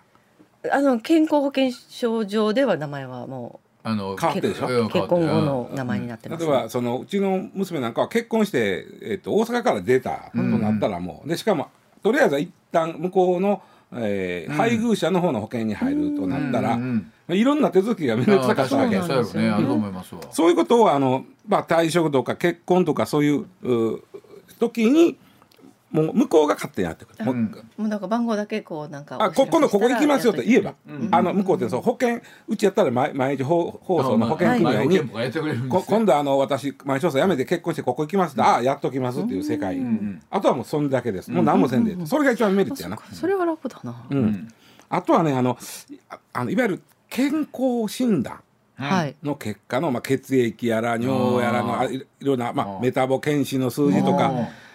[0.70, 4.88] あの健康保険証上では名前はもあの変わってるでしょ？
[4.88, 11.68] 結婚後の名前になってます、例えばそのうちの娘なんかは結婚して、えっと大阪から出たとなったらもう、でしかも
[12.02, 13.62] とりあえず一旦向こうの、
[13.94, 14.56] えーうん。
[14.56, 19.48] 配偶者の方の保険に入るとなったら、うんうんまあいろんな手続きが面倒くさかったわけそうね。
[19.48, 20.20] あると思いますわ。
[20.30, 24.02] そういうことをあの、まあ、退職とか結婚とかそういうう
[24.58, 25.16] 時に
[25.92, 27.24] もう向こうが勝手にやってくる。
[27.24, 27.50] もううん。
[27.50, 31.08] もうなんか番号だけこうなんかあこ今度ここ行きますよと言えば、うん。
[31.12, 35.00] あの向こうってそう保険うちやったら毎毎日放放送の保険組合に、
[35.68, 40.22] 今度あの私前調査辞めて結婚してここ行きますって、ああやっときますっていう世界、ん。
[40.30, 44.18] あとはもうそんだけです、もう何もせんで、それが一番メリットやな、それは楽だな、うん。
[44.18, 44.48] うん。
[44.88, 45.58] あとはねあの
[46.08, 48.40] ああのいわゆる健康診断
[48.76, 49.14] はい。
[49.22, 54.32] の結果の、まあ、血液やら尿やらのいいろんな、まあ、メタボ検診の数字とか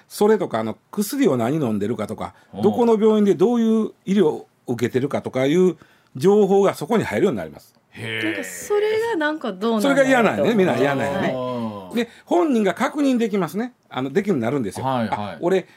[0.08, 5.78] それとかあの薬を何飲んでるかとかどこの病院でどういう医療を受けてるかとかいう
[6.16, 7.76] 情報がそこに入るようになります。
[7.96, 11.34] なんかそれがなんかどうそれが嫌なんやねみんなは嫌なんやね。
[11.34, 13.74] はいで本人が確認できますね。
[13.90, 14.86] あのできるようになるんですよ。
[14.86, 15.18] はいはい。
[15.36, 15.68] あ俺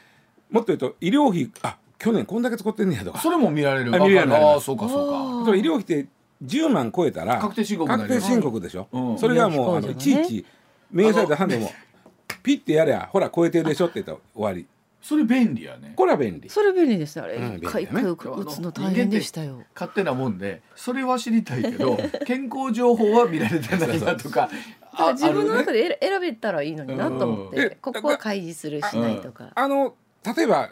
[0.49, 3.19] もっと言うと医療費あ去年こんだけ使ってんねやとか。
[3.19, 3.95] それも見られる。
[3.95, 4.35] あ見られる。
[4.35, 5.51] ああそうかそうか。
[5.51, 6.09] あ例えば医療費って
[6.43, 9.17] 10万超えたら確定申告確定申告でしょ、うん。
[9.17, 10.45] それがもうあのいちいち
[10.91, 11.71] 明細出さんでも
[12.43, 14.65] ピッてやれゃほら超えてるでしょって言ったら終わり。
[15.01, 15.93] それ便利やね。
[15.95, 16.49] これは便利。
[16.49, 17.57] それ便利ですねあれうん。
[17.57, 19.63] 一回一回打つの大変でしたよ。
[19.73, 24.49] 勝手なもんでそれは知りたいけど 健康情報は見られてないなとか
[25.13, 27.51] 自分の中でで選選べたらいいのになと思っうん。
[27.55, 29.51] てここは開示するしないとか。
[29.55, 29.95] あの
[30.35, 30.69] 例えば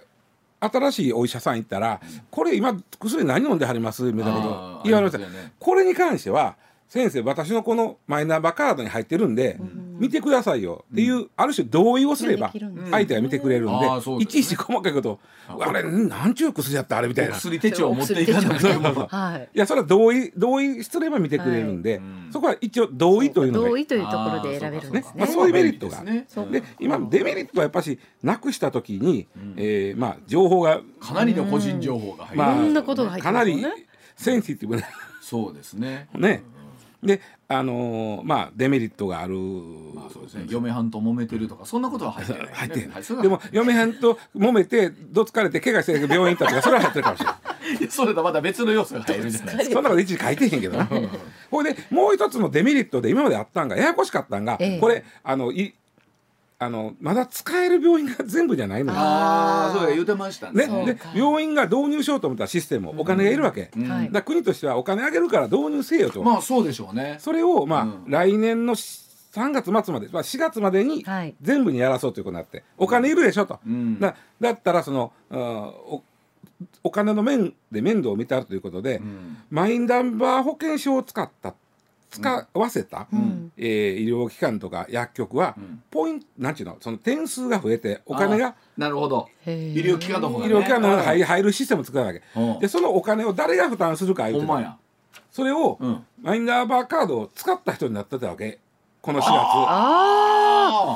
[0.62, 4.04] 新しいお医者さん行ったら、これ今薬何飲んではります？
[4.12, 5.54] みたいなこと言われました、ね。
[5.58, 6.58] これに関しては
[6.90, 9.60] 先生私のこのマイナンバーカードに入ってるんで、
[10.00, 10.86] 見てくださいよ。
[10.92, 12.52] っていう、ある種同意をすれば
[12.90, 14.40] 相手が見てくれるんで,、あーそうですね。
[14.40, 17.36] いちいち細かいことあれなんちゅう薬やったあれみたいな。
[17.36, 19.50] い薬手帳を持っていかなくてもはい。
[19.54, 22.00] やそれは同意同意すれば見てくれるんで、はい。
[22.00, 25.04] うんそこは一応同意というのが同意というところで選べるんですね。
[25.06, 33.64] あーそうかまあそういうメリットがで今デメリットはやっぱしなくした時に、えーまあ情報がかなりの個人情報が入る、まあいろんなことが入ってかなり
[34.16, 34.84] センシティブな
[35.22, 36.08] そうですね。
[36.18, 36.42] ね
[37.04, 40.46] であのーまあデメリットがある、まあそうですね。
[40.50, 47.36] 嫁はんと揉めてるとかそんなことは入ってない、ね、入ってる、はいそれはでも嫁はんと揉めてどつかれて怪我して病院行ったとかそれは入ってるかもしれない。
[47.90, 50.90] それとまた別の要素が入るじゃないですかそんなこと一時書いてへんけどな。
[51.52, 54.80] ほいでもう一つのデメリットで今まであったんがややこしかったんが、ええ。
[54.80, 55.74] これあのい
[56.62, 59.00] あのまだ使える病院が全部じゃないのよ。
[59.00, 60.68] ああそうや言うてましたね。
[60.68, 64.12] ね、で病院が導入しようと思ったシステムお金がいるわけ、うん。
[64.12, 67.16] だ国としてはお金あげるから導入せよと、まあそうでしょうね。
[67.20, 68.04] それをまあ、うん。
[68.08, 71.34] 来年の3月末まで、まあ、4月までにはい。
[71.42, 73.98] 全部にやらそうということになってお金いるでしょと、うん。
[73.98, 76.04] だだったらその、うんお
[76.84, 79.38] お金の面で面倒を見たということで、うん。
[79.50, 81.56] マイナンバー保険証を使った
[82.10, 83.52] 使わせた、うん。
[83.58, 85.84] えー医療機関とか薬局は、ん。
[85.92, 89.28] ポイントなんちゅうのその点数が増えてお金がなるほど。
[89.46, 90.54] 医療機関の方がね。
[90.54, 92.60] 医療機関の方が入入るシステムを作らなきゃうん。
[92.60, 94.48] でそのお金を誰が負担するか言うてた。
[94.48, 94.78] ほんまや。
[95.32, 96.06] それを、うん。
[96.22, 98.60] マイナンバーカードを使った人になってたわけ。
[99.02, 99.26] この4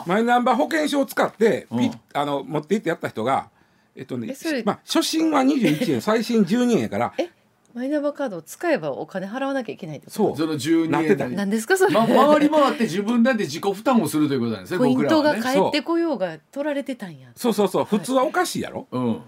[0.03, 0.07] 月。
[0.07, 3.49] マイナンバー保険証を使ってピッ、うんあの持って行ってやった人が
[3.95, 7.29] えっとねまあ、初診は21円 最新12円やからえ
[7.73, 10.15] マイナンバーカードを使えばお金払わなきゃいけないってこと？
[10.15, 10.37] そう。
[10.37, 11.75] その12円なってたなんですか？
[11.77, 15.61] それ、ま、回り回って自分だって自己負担をするということなんですね ポイントが僕らはね。
[15.61, 17.53] 返ってこようが取られてたんやそう。
[17.53, 19.21] そうそう普通はおかしいやろ、うん。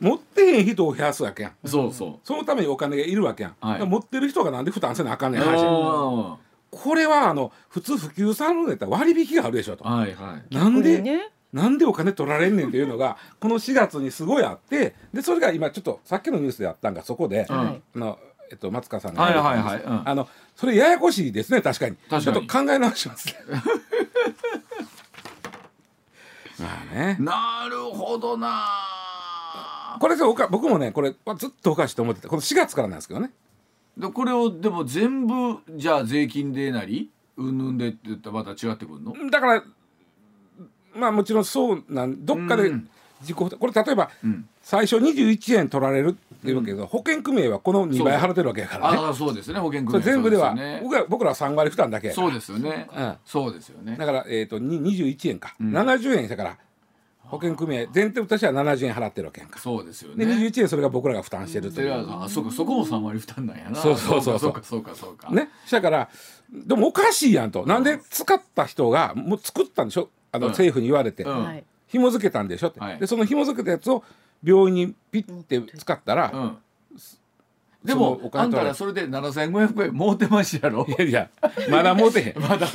[0.00, 1.52] 持ってへん人を増やすわけやん。
[1.66, 3.86] そうそそのためにお金がいるわけやん、はい。
[3.86, 6.36] 持ってる人がなんで負担せなあかんうねん話やんあ
[6.70, 10.54] これはあの普通普及さんのやったら割引があるでしょと、ーはいはい。
[10.54, 17.56] なんで、ねなんでお金取られんねんっていうのがこの4月にすごいあってでそれが今ちょっとさっきのニュースであったんがそこで、うん。
[17.56, 18.18] はいあの
[18.50, 19.82] えっと、松川さんがはいはいはい。
[19.82, 20.08] うん。
[20.08, 21.96] あのそれややこしいですね確かに。
[21.96, 23.28] ちょっと考え直します
[26.58, 27.16] まあね。
[27.20, 28.64] なるほどな。
[30.00, 33.32] これでおか僕もねこれはずっとおかしいと思っててこの4月からなんですけどね。
[33.96, 39.12] でこれをでも全部じゃあ税金でなりうんぬんでって言ったらまた違ってくるの？
[39.30, 39.62] だから
[40.98, 42.88] まあもちろんそうなんどっかでうん。
[43.20, 44.48] 自己これ例えばうん。
[44.62, 48.98] 最初21円取られるっていうわけで、保険組合はこの2倍払ってるわけやからね。
[48.98, 49.58] ああそうですね。
[49.58, 52.88] 保険組合全部では僕ら僕らは3割負担だけそうですよね。
[52.94, 53.14] うん。
[53.24, 53.96] そうですよね。
[53.96, 55.74] だから、えー、とに21円か、ん。
[55.74, 56.58] 70円だから
[57.22, 61.86] 保険組合前提としては70円払ってるわけやんか、そうですよでね21円それが僕らが負担してるという。
[61.88, 62.52] であそうか。
[62.52, 63.76] そこも3割負担なんやな。
[63.76, 64.52] そうそうそうそう。
[64.52, 65.50] かそうかそうかね。
[65.70, 66.08] だから
[66.52, 67.66] でもおかしいやんと。
[67.66, 70.08] なんで使った人がもう作ったんでしょ？
[70.32, 70.52] あの、うん。
[70.52, 71.44] 政府に言われて、うん。
[71.44, 71.64] はい。
[71.88, 72.98] 紐付けたんでしょって、はい。
[72.98, 74.04] でその紐付けたやつを
[74.44, 76.58] 病院にピッて使ったら、うん。
[77.84, 80.86] でもあんお金取られたらそれで7500円儲てましやろ？
[80.86, 81.30] いやいや
[81.70, 82.40] まだ持てへん。
[82.42, 82.66] まだ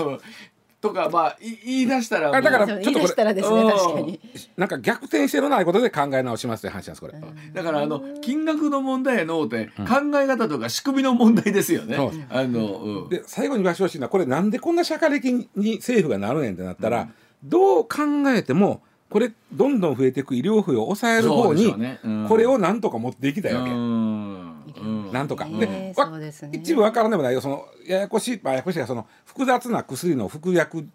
[0.82, 3.70] とかまあい言い出したらだからちょっとこれ言い出したらですねうん。
[3.70, 4.20] 確かに。
[4.58, 7.14] なんか逆転してるないことで考え直しますという話なんですこれ、
[7.54, 11.98] だからあの金額の問題やのうて考え方とか仕組みの問題ですよね。
[12.30, 17.08] あの、うん、で最後に言わしてほしいのはこれなんでこんな社会的に政府がなるねんってなったら、
[17.44, 18.82] どう考えても
[19.14, 22.00] これどんどん増えていく医療費を抑える方にょうね。
[22.04, 22.26] うん。
[22.28, 25.46] これをなんとか持っていきたいわけ、なんとか。
[25.46, 27.40] ねで一部わからんでもないよ。
[27.40, 30.88] そのややこしい、まあ、ややこしいがその複雑な薬の服薬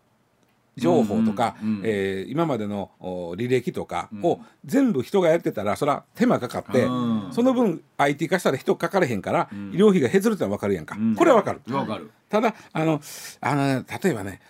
[0.77, 1.83] 情報とか、うんうんうん。
[1.85, 7.29] えー今までのお履歴とかを全部人がやってたらそれは手間かかって、うん。
[7.31, 9.71] その分 IT 化したら人かかれへんから、ん。
[9.73, 11.15] 医療費が減るってのは分かるやんか、うん。
[11.15, 11.61] これは分かる。
[11.73, 12.11] わかる。
[12.29, 13.01] ただあの
[13.41, 14.41] あの、ね、例えばね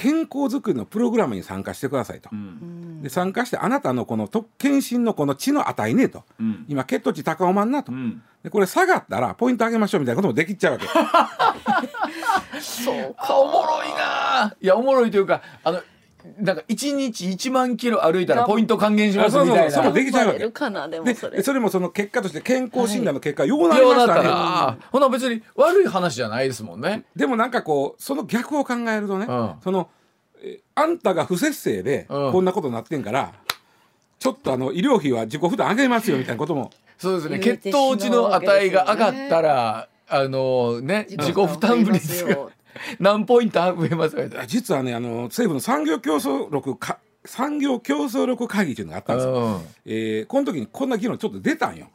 [0.00, 2.30] 健康づくりのプログラムに参加してくださいと。
[2.32, 3.02] うん。
[3.02, 6.64] で参加してあなたのこのと検診のこの値の値ねと、うん。
[6.68, 8.22] 今血糖値高おまんなと、うん。
[8.42, 10.86] でこれ下がったらポイント上げましょうみたいなこともできちゃうわけ。
[12.60, 14.56] そうかおもろいな。
[14.58, 15.82] いやおもろいというかあの
[16.38, 19.70] なんか一日1万キロ歩いたらポイント還元しますみたいな。
[19.70, 20.38] そうそうそうできちゃうわけ。
[20.38, 27.04] でそれでそれもその結果として健康診断の結果、ようなりようなったましたねほな別に悪い話じゃないですもんね。
[27.16, 29.54] でもなんかこうその逆を考えるとね、うん。
[29.62, 29.88] その
[30.42, 32.32] えあんたが不節制でうん。
[32.32, 33.32] こんなことになってんから、
[34.18, 36.70] ちょっとあの医療費は自己負担上げますよみたいなことも。
[36.98, 37.38] そうですね。
[37.38, 42.48] 血糖値の値が上がったら、あのね自己負担率が
[43.00, 44.46] 何ポイント増えますか？
[44.46, 49.32] 実はねあの政府の産業競争力か産業競争力会議っていうのがあったんですよ。
[49.34, 49.60] うん。
[49.86, 51.88] えーこの時にこんな議論ちょっと出たんよ。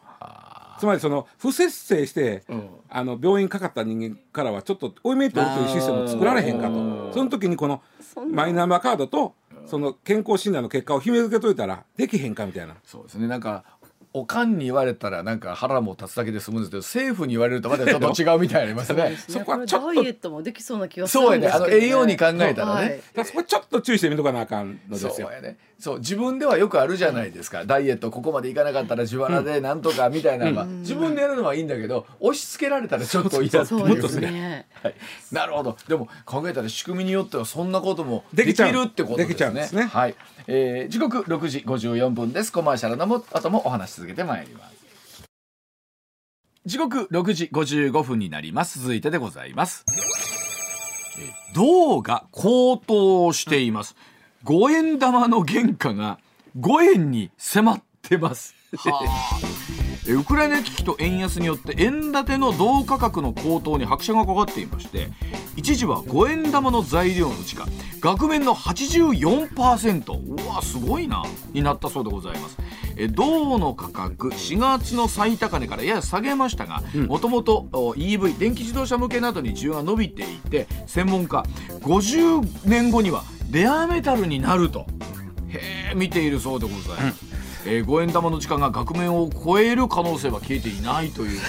[0.78, 2.70] つまりその不節制して、うん。
[2.90, 7.82] あの病院かかった人間からはちょっと追いめいておくというシステムを作られへんかあとーその時にこの
[8.30, 9.34] マイナンバーカードと
[9.66, 12.76] その健康診断の結果を秘め付けといたらできへんかみたいな。
[12.84, 13.28] そうですね。
[13.28, 13.64] なんか
[14.18, 19.18] おかんに言われたらなんか腹も立つだけで済むんですけど政府に言われるとまたちょっと違うみたいになりま すね。
[19.28, 22.72] そこはちょっとダイエットもできそうな気がするそうやねんですけど、あの栄養に考えたらね。
[22.72, 22.90] はい。
[22.90, 25.12] だからそこちょっと注意してみとかなあかんのですよ。
[25.12, 27.66] そうやねそう自分ではよくあるじゃないですか。
[27.66, 34.20] ダイエットここまでいかなかったら自腹でなんとかみたいなのは、自分でやるのはいいんだけど押し付けられたらちょっと嫌っていう。
[34.22, 34.68] ね。
[34.82, 34.96] はい、
[35.32, 35.78] なるほど。
[35.88, 39.28] でも考えたら仕組みによってはそんなこともできるってことですね。
[39.28, 39.84] できちゃうんですね。
[39.84, 40.16] はい、
[40.48, 42.52] えー時刻6時54分です。
[42.52, 44.76] コマーシャルのも後もお話し続けてまいります。
[46.66, 48.80] 時刻6時55分になります。
[48.80, 49.84] 続いてでございます。
[51.20, 53.96] えー銅が高騰しています
[54.46, 56.20] 5円玉の原価が
[56.60, 58.54] 5円に迫ってます。
[60.08, 65.10] えウクライナ危機と円安によって円建ての銅価格の高騰に拍車がかかっていまして
[65.56, 67.66] 一時は5円玉の材料のうちが
[68.02, 71.24] 額面の84%うわすごいな
[71.54, 72.58] になったそうでございます。
[72.98, 81.44] え銅の価格4月の最高値からやや下げましたがもともと EV 電気自動車向けなどに需要が伸びていて専門家
[81.82, 84.86] 50年後にはレアメタルになると。
[85.50, 87.26] へえ見ているそうでございます。
[87.68, 91.40] えー、5円玉の時間が額面を超える可能性は消えていないという。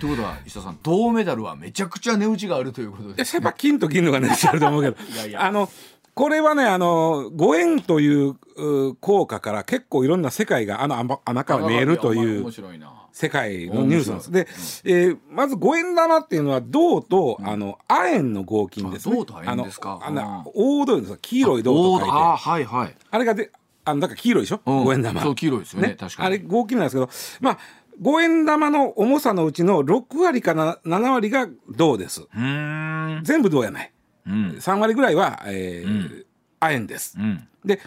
[0.00, 4.96] ということは石田さん銅メダルはめちゃくちゃ値打ちがあるということでやっぱ金と銀のが値打ちあると思うけど。
[5.14, 5.44] いやいや。
[5.44, 5.70] あの
[6.14, 14.82] これはねあの5円というう効果から結構いろんな世界があの穴穴から見えるとい面う白いな世界のニュースなんです。
[14.82, 19.14] で、えーまず5円玉っていうのは銅と、あの亜鉛の合金ですね。
[19.14, 20.00] あ銅と亜鉛ですか。
[20.02, 22.10] あの黄土です黄色い銅と書いて。
[22.10, 22.94] あはいはい。
[23.10, 23.50] あれがで
[23.86, 24.84] あのだから黄色いでしょ、うん。
[24.84, 25.22] 5円玉。
[25.22, 25.96] そう黄色いですよね。
[25.98, 26.26] 確かに。
[26.26, 27.08] あれ合金なんですけど
[27.40, 27.58] まあ
[28.02, 32.28] 5円玉の重さのうちの6割かな7割が銅です。
[32.34, 33.92] 全部銅やない。
[34.26, 34.50] うん。
[34.60, 36.26] 3割ぐらいは、えー
[36.60, 37.16] 亜鉛です。
[37.18, 37.48] うん。
[37.64, 37.80] で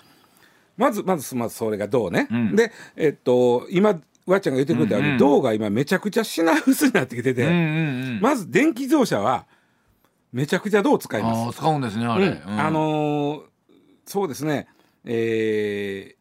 [0.76, 2.56] まずまずまずそれが銅ね、ん。
[2.56, 4.00] でえっと今
[4.32, 5.20] わっちゃんが言ってくれたように、うんうん。
[5.20, 7.60] 銅が今めちゃくちゃ品薄になってきてて、うんうんう
[8.18, 8.20] ん。
[8.22, 9.46] まず電気自動車は
[10.32, 11.58] めちゃくちゃ銅使います。
[11.58, 12.60] 使うんですねあれ、うん。
[12.60, 13.42] あのー
[14.06, 14.68] そうですね。
[15.06, 16.20] えー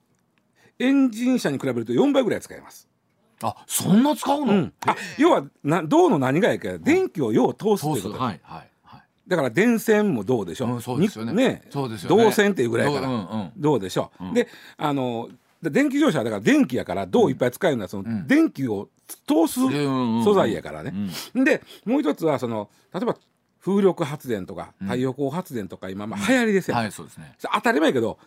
[0.81, 2.89] エンジン車に比べると4倍ぐらい使えます。
[3.43, 9.03] あそんな使うの、うん、あ要はな銅の何がやか電気をよう通すっていうこと、そうそうはいはいはい。
[9.27, 11.63] だから電線も銅でしょ、うんそうですよね。
[11.65, 12.25] にそうですよね。
[12.25, 13.53] 銅線っていうぐらいやから、どううんうん。
[13.57, 14.35] 銅でしょ、うん。
[14.35, 18.27] であので電気自動車はだから電気やから銅いっぱい使えるのはその、ん。
[18.27, 18.89] 電気を
[19.27, 19.75] 通すうん。
[19.75, 20.93] うんうん素材やからね、
[21.35, 23.17] でもう一つはその例えば
[23.61, 27.35] 風力発電とか太陽光発電とか今、まあ、流行りですよ、はいそうですね。
[27.53, 28.19] 当たり前やけど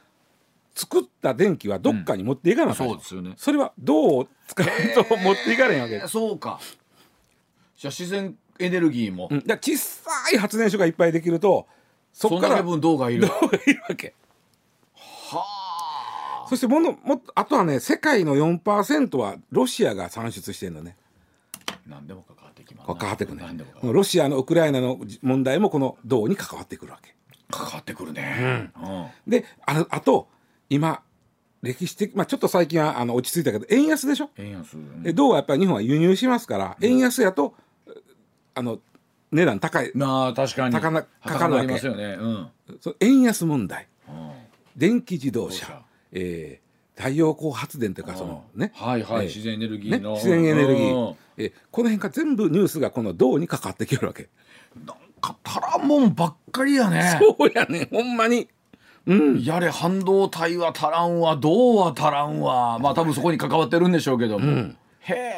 [0.73, 3.33] 作った電気はどっかに持っていかなあかんそうですよね。
[3.37, 4.65] それは銅を使う
[5.05, 5.95] と持っていかれへんわけ。
[5.95, 6.59] えそうか。
[7.77, 11.67] じゃあ自然エネルギーも、うん、だ小さい発電所がいっぱいできると
[12.13, 13.27] そそんだけこから銅分銅がいる。
[13.27, 13.27] が
[13.65, 14.13] いるわけ。
[14.95, 15.60] は
[16.51, 20.97] そしてものもあとはね世界の4%はロシアが産出してるのね。
[21.69, 23.63] あ何でも関わってきますな関わってくるね。
[23.81, 27.15] ロシアのウクライナの問題もこの銅に関わってくるわけ。
[27.57, 29.07] わってくるね、うん。
[29.31, 30.27] であのあと
[30.69, 31.01] 今
[31.61, 34.29] 歴史的、まあ、ちょっと最近はあの落ち着いたけど円安でしょ？
[34.35, 37.55] 円安、うんで銅はやっぱり日本は輸入しますから、円安やと
[38.55, 38.79] あの
[39.31, 39.91] 値段高い。
[39.95, 40.75] なあ確かに。
[40.75, 41.67] 高なかかるわけ。
[41.67, 42.17] ね。
[42.19, 42.49] うん、
[42.99, 43.87] 円安問題。
[44.09, 44.31] うん。
[44.75, 45.81] 電気自動車
[46.11, 48.71] えー太陽光発電というかそのね。
[48.75, 49.27] はいはい、えー。
[49.27, 51.09] 自然エネルギねーの、自然エネルギー。
[51.09, 54.29] うん、えーこの辺から全部ニュースがこの銅に関わってきるわけ。
[54.85, 57.19] なんか足らんもんばっかりやね。
[57.19, 58.49] そうやねほんまに。
[59.07, 59.43] うん。
[59.43, 62.77] やれ半導体は足らんわ銅は足らんわ。
[62.77, 65.33] まあ多分そこに関わってるんでしょうけども、へえ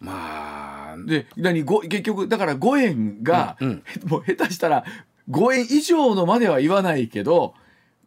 [0.00, 0.96] まあ。
[1.04, 3.56] で何ご結局だから5円が、
[4.06, 4.84] もう下手したら
[5.30, 7.54] 5円以上のまでは言わないけど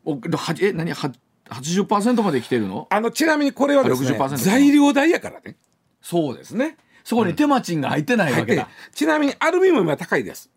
[0.03, 1.11] おはえ何は
[1.49, 2.87] 80%まで来てるの？
[2.89, 5.55] あのちなみにこれはですね60%材料代やからね。
[6.01, 6.77] そうですね。
[7.03, 10.49] そこに手間賃が入ってないわけだ、ちなみにアルミも今高いです。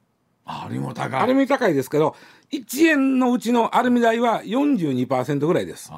[0.46, 1.20] あれも高い。
[1.20, 2.16] アルミ高いですけど
[2.52, 5.90] 1円のうちのアルミ代は42%ぐらいです。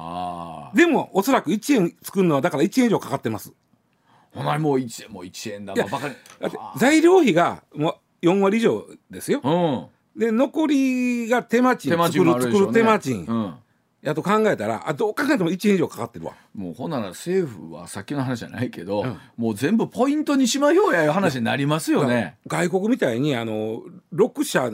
[0.73, 3.53] でもおそらく1円作るのはだから1円以上かかってます。
[4.33, 5.73] ほなもう1円もう1円だ。
[5.73, 6.15] ばかり。
[6.41, 9.39] だって材料費がもう4割以上ですよ。
[9.41, 10.19] うん。
[10.19, 13.25] で残りが手間賃作る作る手間賃。
[13.25, 13.55] うん
[14.01, 16.33] やと考えたらあどう考えても1円以上かかってるわ。
[16.55, 19.05] もうほんなら政府はさっきの話じゃないけど、
[19.37, 22.37] もう全部ポイントにしましょうやいう話になりますよね。
[22.47, 23.81] 外国みたいにあの
[24.13, 24.71] 6社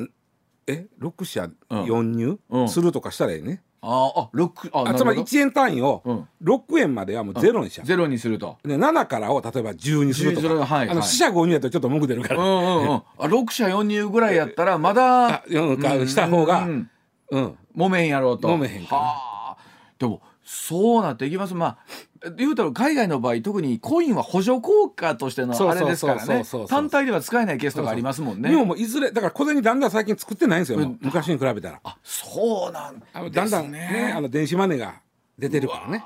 [0.68, 1.84] え？6社うん。
[1.84, 2.70] 4入、うん。
[2.70, 5.22] するとかしたらいいね、ああ、ロック、あ、あつまりなるほど。
[5.24, 6.28] 1円単位をうん。
[6.44, 8.58] 6円まではもうゼロにしちゃう、ゼロにすると。
[8.64, 10.90] で7からを例えば10にすると10にするか、はいはい。
[10.90, 12.96] あの四捨五入やとちょっと文句出るから、うんうんうん。
[12.96, 15.78] あ、6社4入ぐらいやったら、まだあ、うん。
[15.78, 16.90] かした方がうん。
[17.32, 18.48] うん揉めんやろうと。
[18.48, 19.58] 揉めへんか。
[20.00, 21.54] でも、そうなっていきます。
[21.54, 26.44] まあ、言うたら海外の場合、特にコインは補助効果としてのあれですからね。
[26.68, 28.50] 単体では使えないケースとかありますもんね。
[28.50, 31.80] 日本もいずれだから小銭だんだん最近作ってないんですよ、昔に比べたら。
[31.84, 33.34] あ、そうなんあのですね。
[33.34, 35.02] だんだんねあの電子マネーが
[35.38, 36.04] 出てるからね。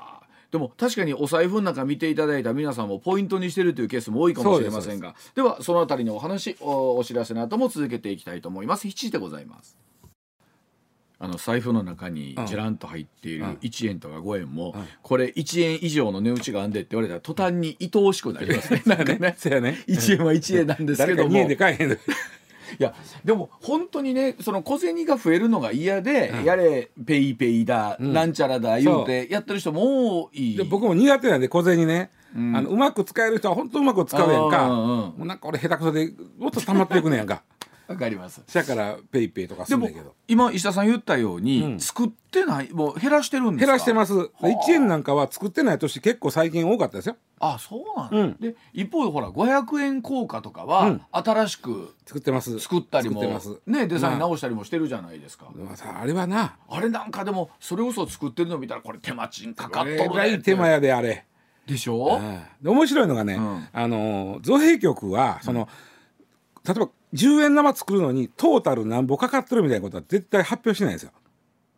[0.50, 5.14] でも確かにお財布の中見ていただいた皆さんもポイントにしてるというケースも多いかもしれませんが。
[5.34, 8.88] ではそのあたりのお話おお知らせの後も続けていきたいと思います。
[8.88, 9.78] 7時でございます
[11.22, 12.46] あの財布の中にうん。
[12.46, 13.50] じらんと入っているうん。
[13.62, 14.88] 1円とか5円も、ん。
[15.02, 18.82] これ1円以上の値打ちがあんでって言われたら途端に愛おしくなります ね。
[18.86, 19.36] なんかね。
[19.38, 19.78] そうやね。
[19.86, 21.32] 1円は1円なんですけども。
[21.32, 21.98] 誰か家で買えへんで
[22.80, 26.44] いやでも本当にねその小銭が増えるのが嫌で、うん。
[26.44, 28.12] やれペイペイだ、うん。
[28.12, 30.56] なんちゃらだ言うてやってる人も多い。
[30.56, 32.56] で僕も苦手なんで小銭ね、うん。
[32.56, 34.66] あのうまく使える人は本当うまく使うやんか。
[34.66, 37.44] もうなんか俺下手くそでもっと溜まっていくねやんか
[37.92, 38.42] わかります。
[38.46, 40.14] そやからペイペイとかすでんだけど。
[40.28, 41.80] 今石田さん言ったように、うん。
[41.80, 43.66] 作ってないもう減らしてるんですか？
[43.66, 44.14] 減らしてます。
[44.14, 47.16] 1円なんかは作ってない年結構最近多かったですよ。
[47.38, 48.36] あそうなんだ、うん。
[48.40, 51.02] で一方でほら500円硬貨とかは、うん。
[51.10, 52.58] 新しく作ってます。
[52.60, 53.60] 作ったりも作ってます。
[53.66, 56.56] ねデザインまあ直したりもしてるじゃないですか、まあさあれはな。
[56.68, 61.26] あれなんかでもそれこそ作ってるの見たらこれ手間賃かかっとるがいい手間やであれ。
[61.66, 62.18] でしょ？
[62.20, 62.42] うん。
[62.62, 63.68] で面白いのがね、うん。
[63.72, 65.68] あの造幣局はその、
[66.64, 71.12] 例えば10円玉作るのにトータルなんぼかかってるみたいなことは絶対発表しないんですよ。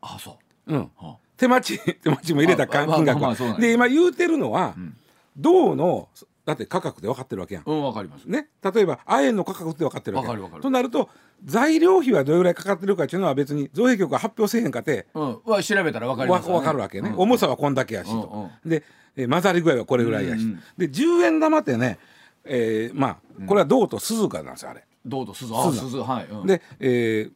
[0.01, 0.75] あそう。
[0.75, 4.97] ん、う、は手間賃 手間賃も入れた金額はで今言うてるのは、ん。
[5.37, 6.09] 銅の
[6.45, 7.65] だって価格で分かってるわけやん。
[7.67, 8.27] うんわかります。
[8.27, 10.37] ね、例えば亜鉛の価格って分かってるわけやん。
[10.37, 10.63] わかるわかる。
[10.63, 11.09] となると
[11.45, 15.39] 材料費はどれぐらいかかってるかっていうのは別に造幣局が発表せえへんかってうん。
[15.45, 16.59] は調べたらわかりわますよね。
[16.61, 17.19] 分かるわけね、うん。
[17.19, 18.85] 重さはこんだけやしうんと、で、
[19.17, 21.99] えー混ざり具合はこれぐらいやし、うんうんで10円玉ってね、
[22.45, 23.17] えーまあ
[23.47, 24.85] これは銅と鈴鹿なんですよあれ。
[25.05, 27.33] どうぞ鈴あ鈴鈴はい、うん、で、えー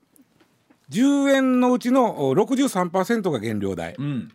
[0.91, 3.95] 10円のうちのお63%が原料代。
[3.99, 4.33] うん。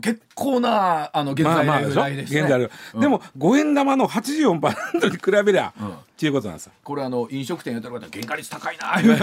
[0.00, 2.40] 結構なあの現在代ですで
[2.94, 3.00] うん。
[3.00, 5.88] でも5円玉の84%に比べりゃ、うん。
[5.88, 6.72] っていうことなんですよ。
[6.84, 9.18] これあの飲食店やってる方原価率高いな 言う。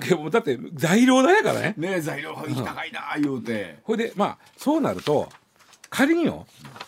[0.00, 1.74] てでもだって材料代やからね。
[1.76, 3.78] ねえ材料費高いな言うて。
[3.84, 5.28] ほいでまあそうなると
[5.90, 6.46] 仮によ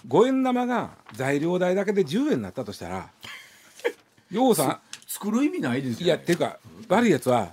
[0.08, 3.08] 5円玉が材料代だけで10円になったとしたら
[4.30, 6.58] ようさ作る意味ないですよ、ね、んいやっていうか
[6.88, 7.52] 悪いやつは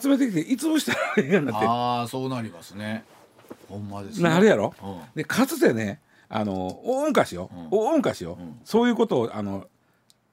[0.00, 1.66] 集めてきていつぶしたらええようになって。
[1.66, 3.04] ああそうなりますね。
[3.68, 4.28] ほんまですね。
[4.28, 5.00] なるやろ、うん。
[5.14, 7.68] でかつてねあの大昔よ、うん。
[7.70, 8.60] 大昔よ、ん。
[8.64, 9.66] そういうことをあの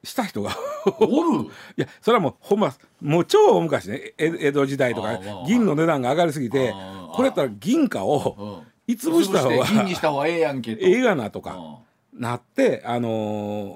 [0.04, 0.54] した人が
[1.00, 1.06] お
[1.40, 1.44] る？
[1.76, 4.12] いやそれはもうほんまもう超大昔ね。
[4.18, 6.74] え江戸時代とか銀の値段が上がりすぎて
[7.12, 8.66] これやったら銀貨うをん。
[8.92, 10.84] いつぶした方潰して銀にしがた方がええやんけと。
[10.86, 11.80] ええがなとか
[12.12, 13.08] なってあの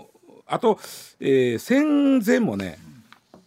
[0.07, 0.10] ー
[0.53, 0.79] あと、
[1.21, 2.79] えー戦前もね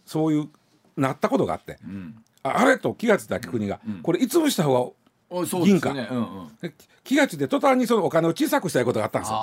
[0.06, 0.48] そういう
[0.96, 1.90] なったことがあってうん。
[1.90, 2.14] うん
[2.46, 3.94] ああれと気がついた国が、うん。
[4.02, 4.94] これいつぶした方
[5.30, 6.48] おそうですよ銀ねうんうん。
[6.62, 6.70] が
[7.02, 9.38] 気がついて途端にそのお金を小さくしたいことがあったんですよ。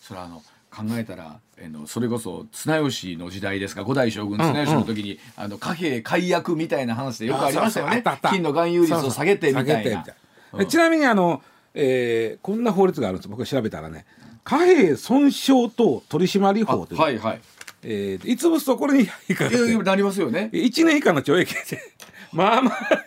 [0.00, 3.84] それはあの考えたらあのそれこそ綱吉の時代ですか？
[3.84, 8.02] 五代将軍綱吉の時に、あの貨幣解約みたいな話でよくありましたよね。
[8.22, 9.72] 金の含有率を下げてみたいな。
[9.74, 10.14] 下げてみたい。
[10.54, 11.42] なでちなみにあの、
[11.74, 13.28] えーこんな法律があるんです。
[13.28, 14.06] 僕が調べたらね
[14.44, 17.40] 貨幣損傷等取締あ法という、はいはい。
[17.82, 20.50] えーいつぶすとこれに引っかかっていやいやなりますよね。
[20.52, 21.60] 1年以下の懲役で。
[22.32, 23.04] まあまあ。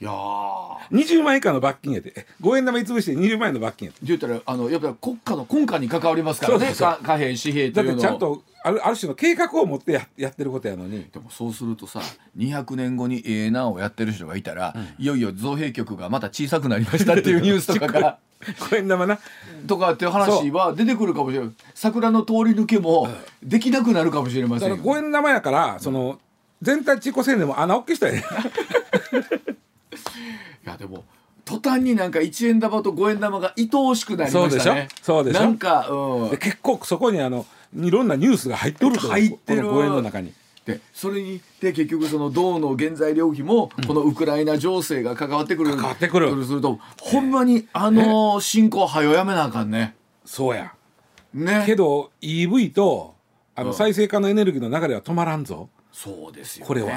[0.00, 0.78] いやー。
[0.90, 2.26] 20万以下の罰金やで。
[2.40, 3.98] 5円玉いつぶして20万円の罰金やで。
[4.02, 6.72] 言ったらあのやっぱり国家の根幹に関わりますからね。
[6.74, 11.06] 貨幣紙幣というのだってちゃんとあるある種の計画を持ってややってることやのに。
[11.12, 12.00] でもそうするとさ
[12.36, 18.18] 200年後にええなをやってる人がいたら、いよいよ造幣局がまた小さくなりましたっていうニュースとかが
[18.70, 19.18] 5円玉な。
[19.66, 23.08] とかっていう話は出てくるかもしれない桜の通り抜けも
[23.42, 24.76] できなくなるかもしれませんよ。
[24.76, 26.18] だから5円玉やからその
[26.62, 28.24] 全体地庫線でも穴大きい人やね
[30.64, 31.04] いやでも
[31.44, 34.88] 途端になんか1円玉と5円玉が愛おしくなりましたね。
[35.02, 35.32] そうでしょ？
[35.32, 35.40] そうでしょ？
[35.40, 36.30] なんかうん。
[36.30, 39.62] で結構そこにあのいろんなニュースが入っとると入ってる。
[39.62, 40.32] この5円の中に
[40.68, 46.28] でそれにで結局その銅の原材料費もこのウクライナ情勢が関わってくる関わってくる。
[46.28, 49.96] とするとほんまにあの侵攻はよやめなあかんね。
[50.24, 50.74] そうや。
[51.32, 51.64] ね。
[51.66, 53.14] けど EV と
[53.54, 53.66] あうん。
[53.68, 55.70] の再生可能エネルギーの流れは止まらんぞ。
[55.90, 56.90] そうですよ、ね、これは。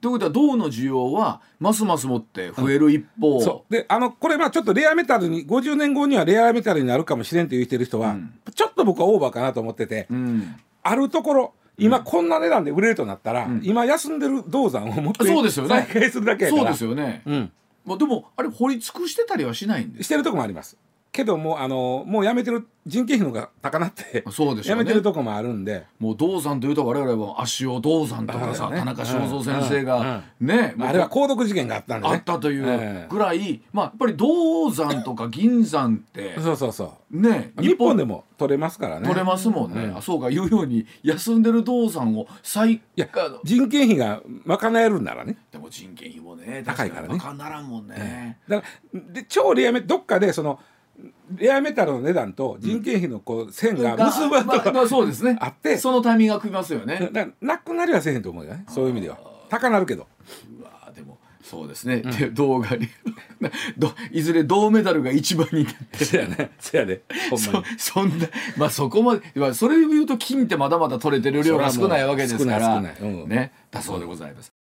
[0.00, 3.72] ということは銅の需要はますますもって増える一方、そう。
[3.72, 8.34] であのこれまあちょっとレアメタルに50年後にはレアメタルになるかもしれんと言ってる人は、うん。
[8.54, 13.60] ちょっと僕はオーバーかなと思ってて、うん、あるところ今こんな値段で売れるとなったら、ん。
[13.64, 15.70] 今休んでる銅山をもってそうですよね。
[15.70, 16.62] 再開するだけやから。
[16.62, 17.52] そうですよね、うん、
[17.84, 20.76] まあ、でもあれ掘り尽くしてたりはしないんですしてるとこもあります
[21.14, 24.80] けどもうあのもうやめてる人件費の方が高なってそうですよね。
[24.80, 25.86] やめてるとこもあるんで。
[26.00, 28.78] もう銅山というと我々は足尾銅山とかさ、ね。
[28.78, 32.14] 田中正造先生が、ねもうあれは購読事件があったんでね。
[32.14, 33.08] あったというええ。
[33.08, 37.20] ぐらい、まあやっぱり銅山とか銀山って そうそうそう。
[37.20, 39.06] ね日本でも取れますからね。
[39.06, 39.96] 取れますもんね、うん。
[39.96, 43.08] あそうか言うように休んでる銅山を再いや
[43.44, 45.36] 人件費が賄えるんならね。
[45.52, 47.08] でも人件費もね高いからね。
[47.08, 50.58] 確にバカならんもんね、だからで超レアメどっかでその
[51.36, 55.36] レアメタルの値段と人件費のこう線が結ばとか、まあまあそうですね。
[55.40, 55.78] あって。
[55.78, 57.08] そのタイミングが組みますよね。
[57.12, 58.64] だなくなりはせえへんと思うよね。
[58.68, 59.18] そういう意味では。
[59.48, 60.06] 高なるけど。
[60.60, 62.88] うわでもそうですね、で動画に。
[63.76, 66.04] どいずれ銅メダルが一番になって。
[66.04, 66.52] せやね。
[66.58, 67.78] せやねほんまに。
[67.78, 68.26] そそんな
[68.56, 72.76] まあそこまでまあそれを言うと金ってまだまだ取れてる量が少ないわけですから。
[72.76, 73.28] うん。
[73.28, 73.52] ね。
[73.70, 74.52] だそうでございます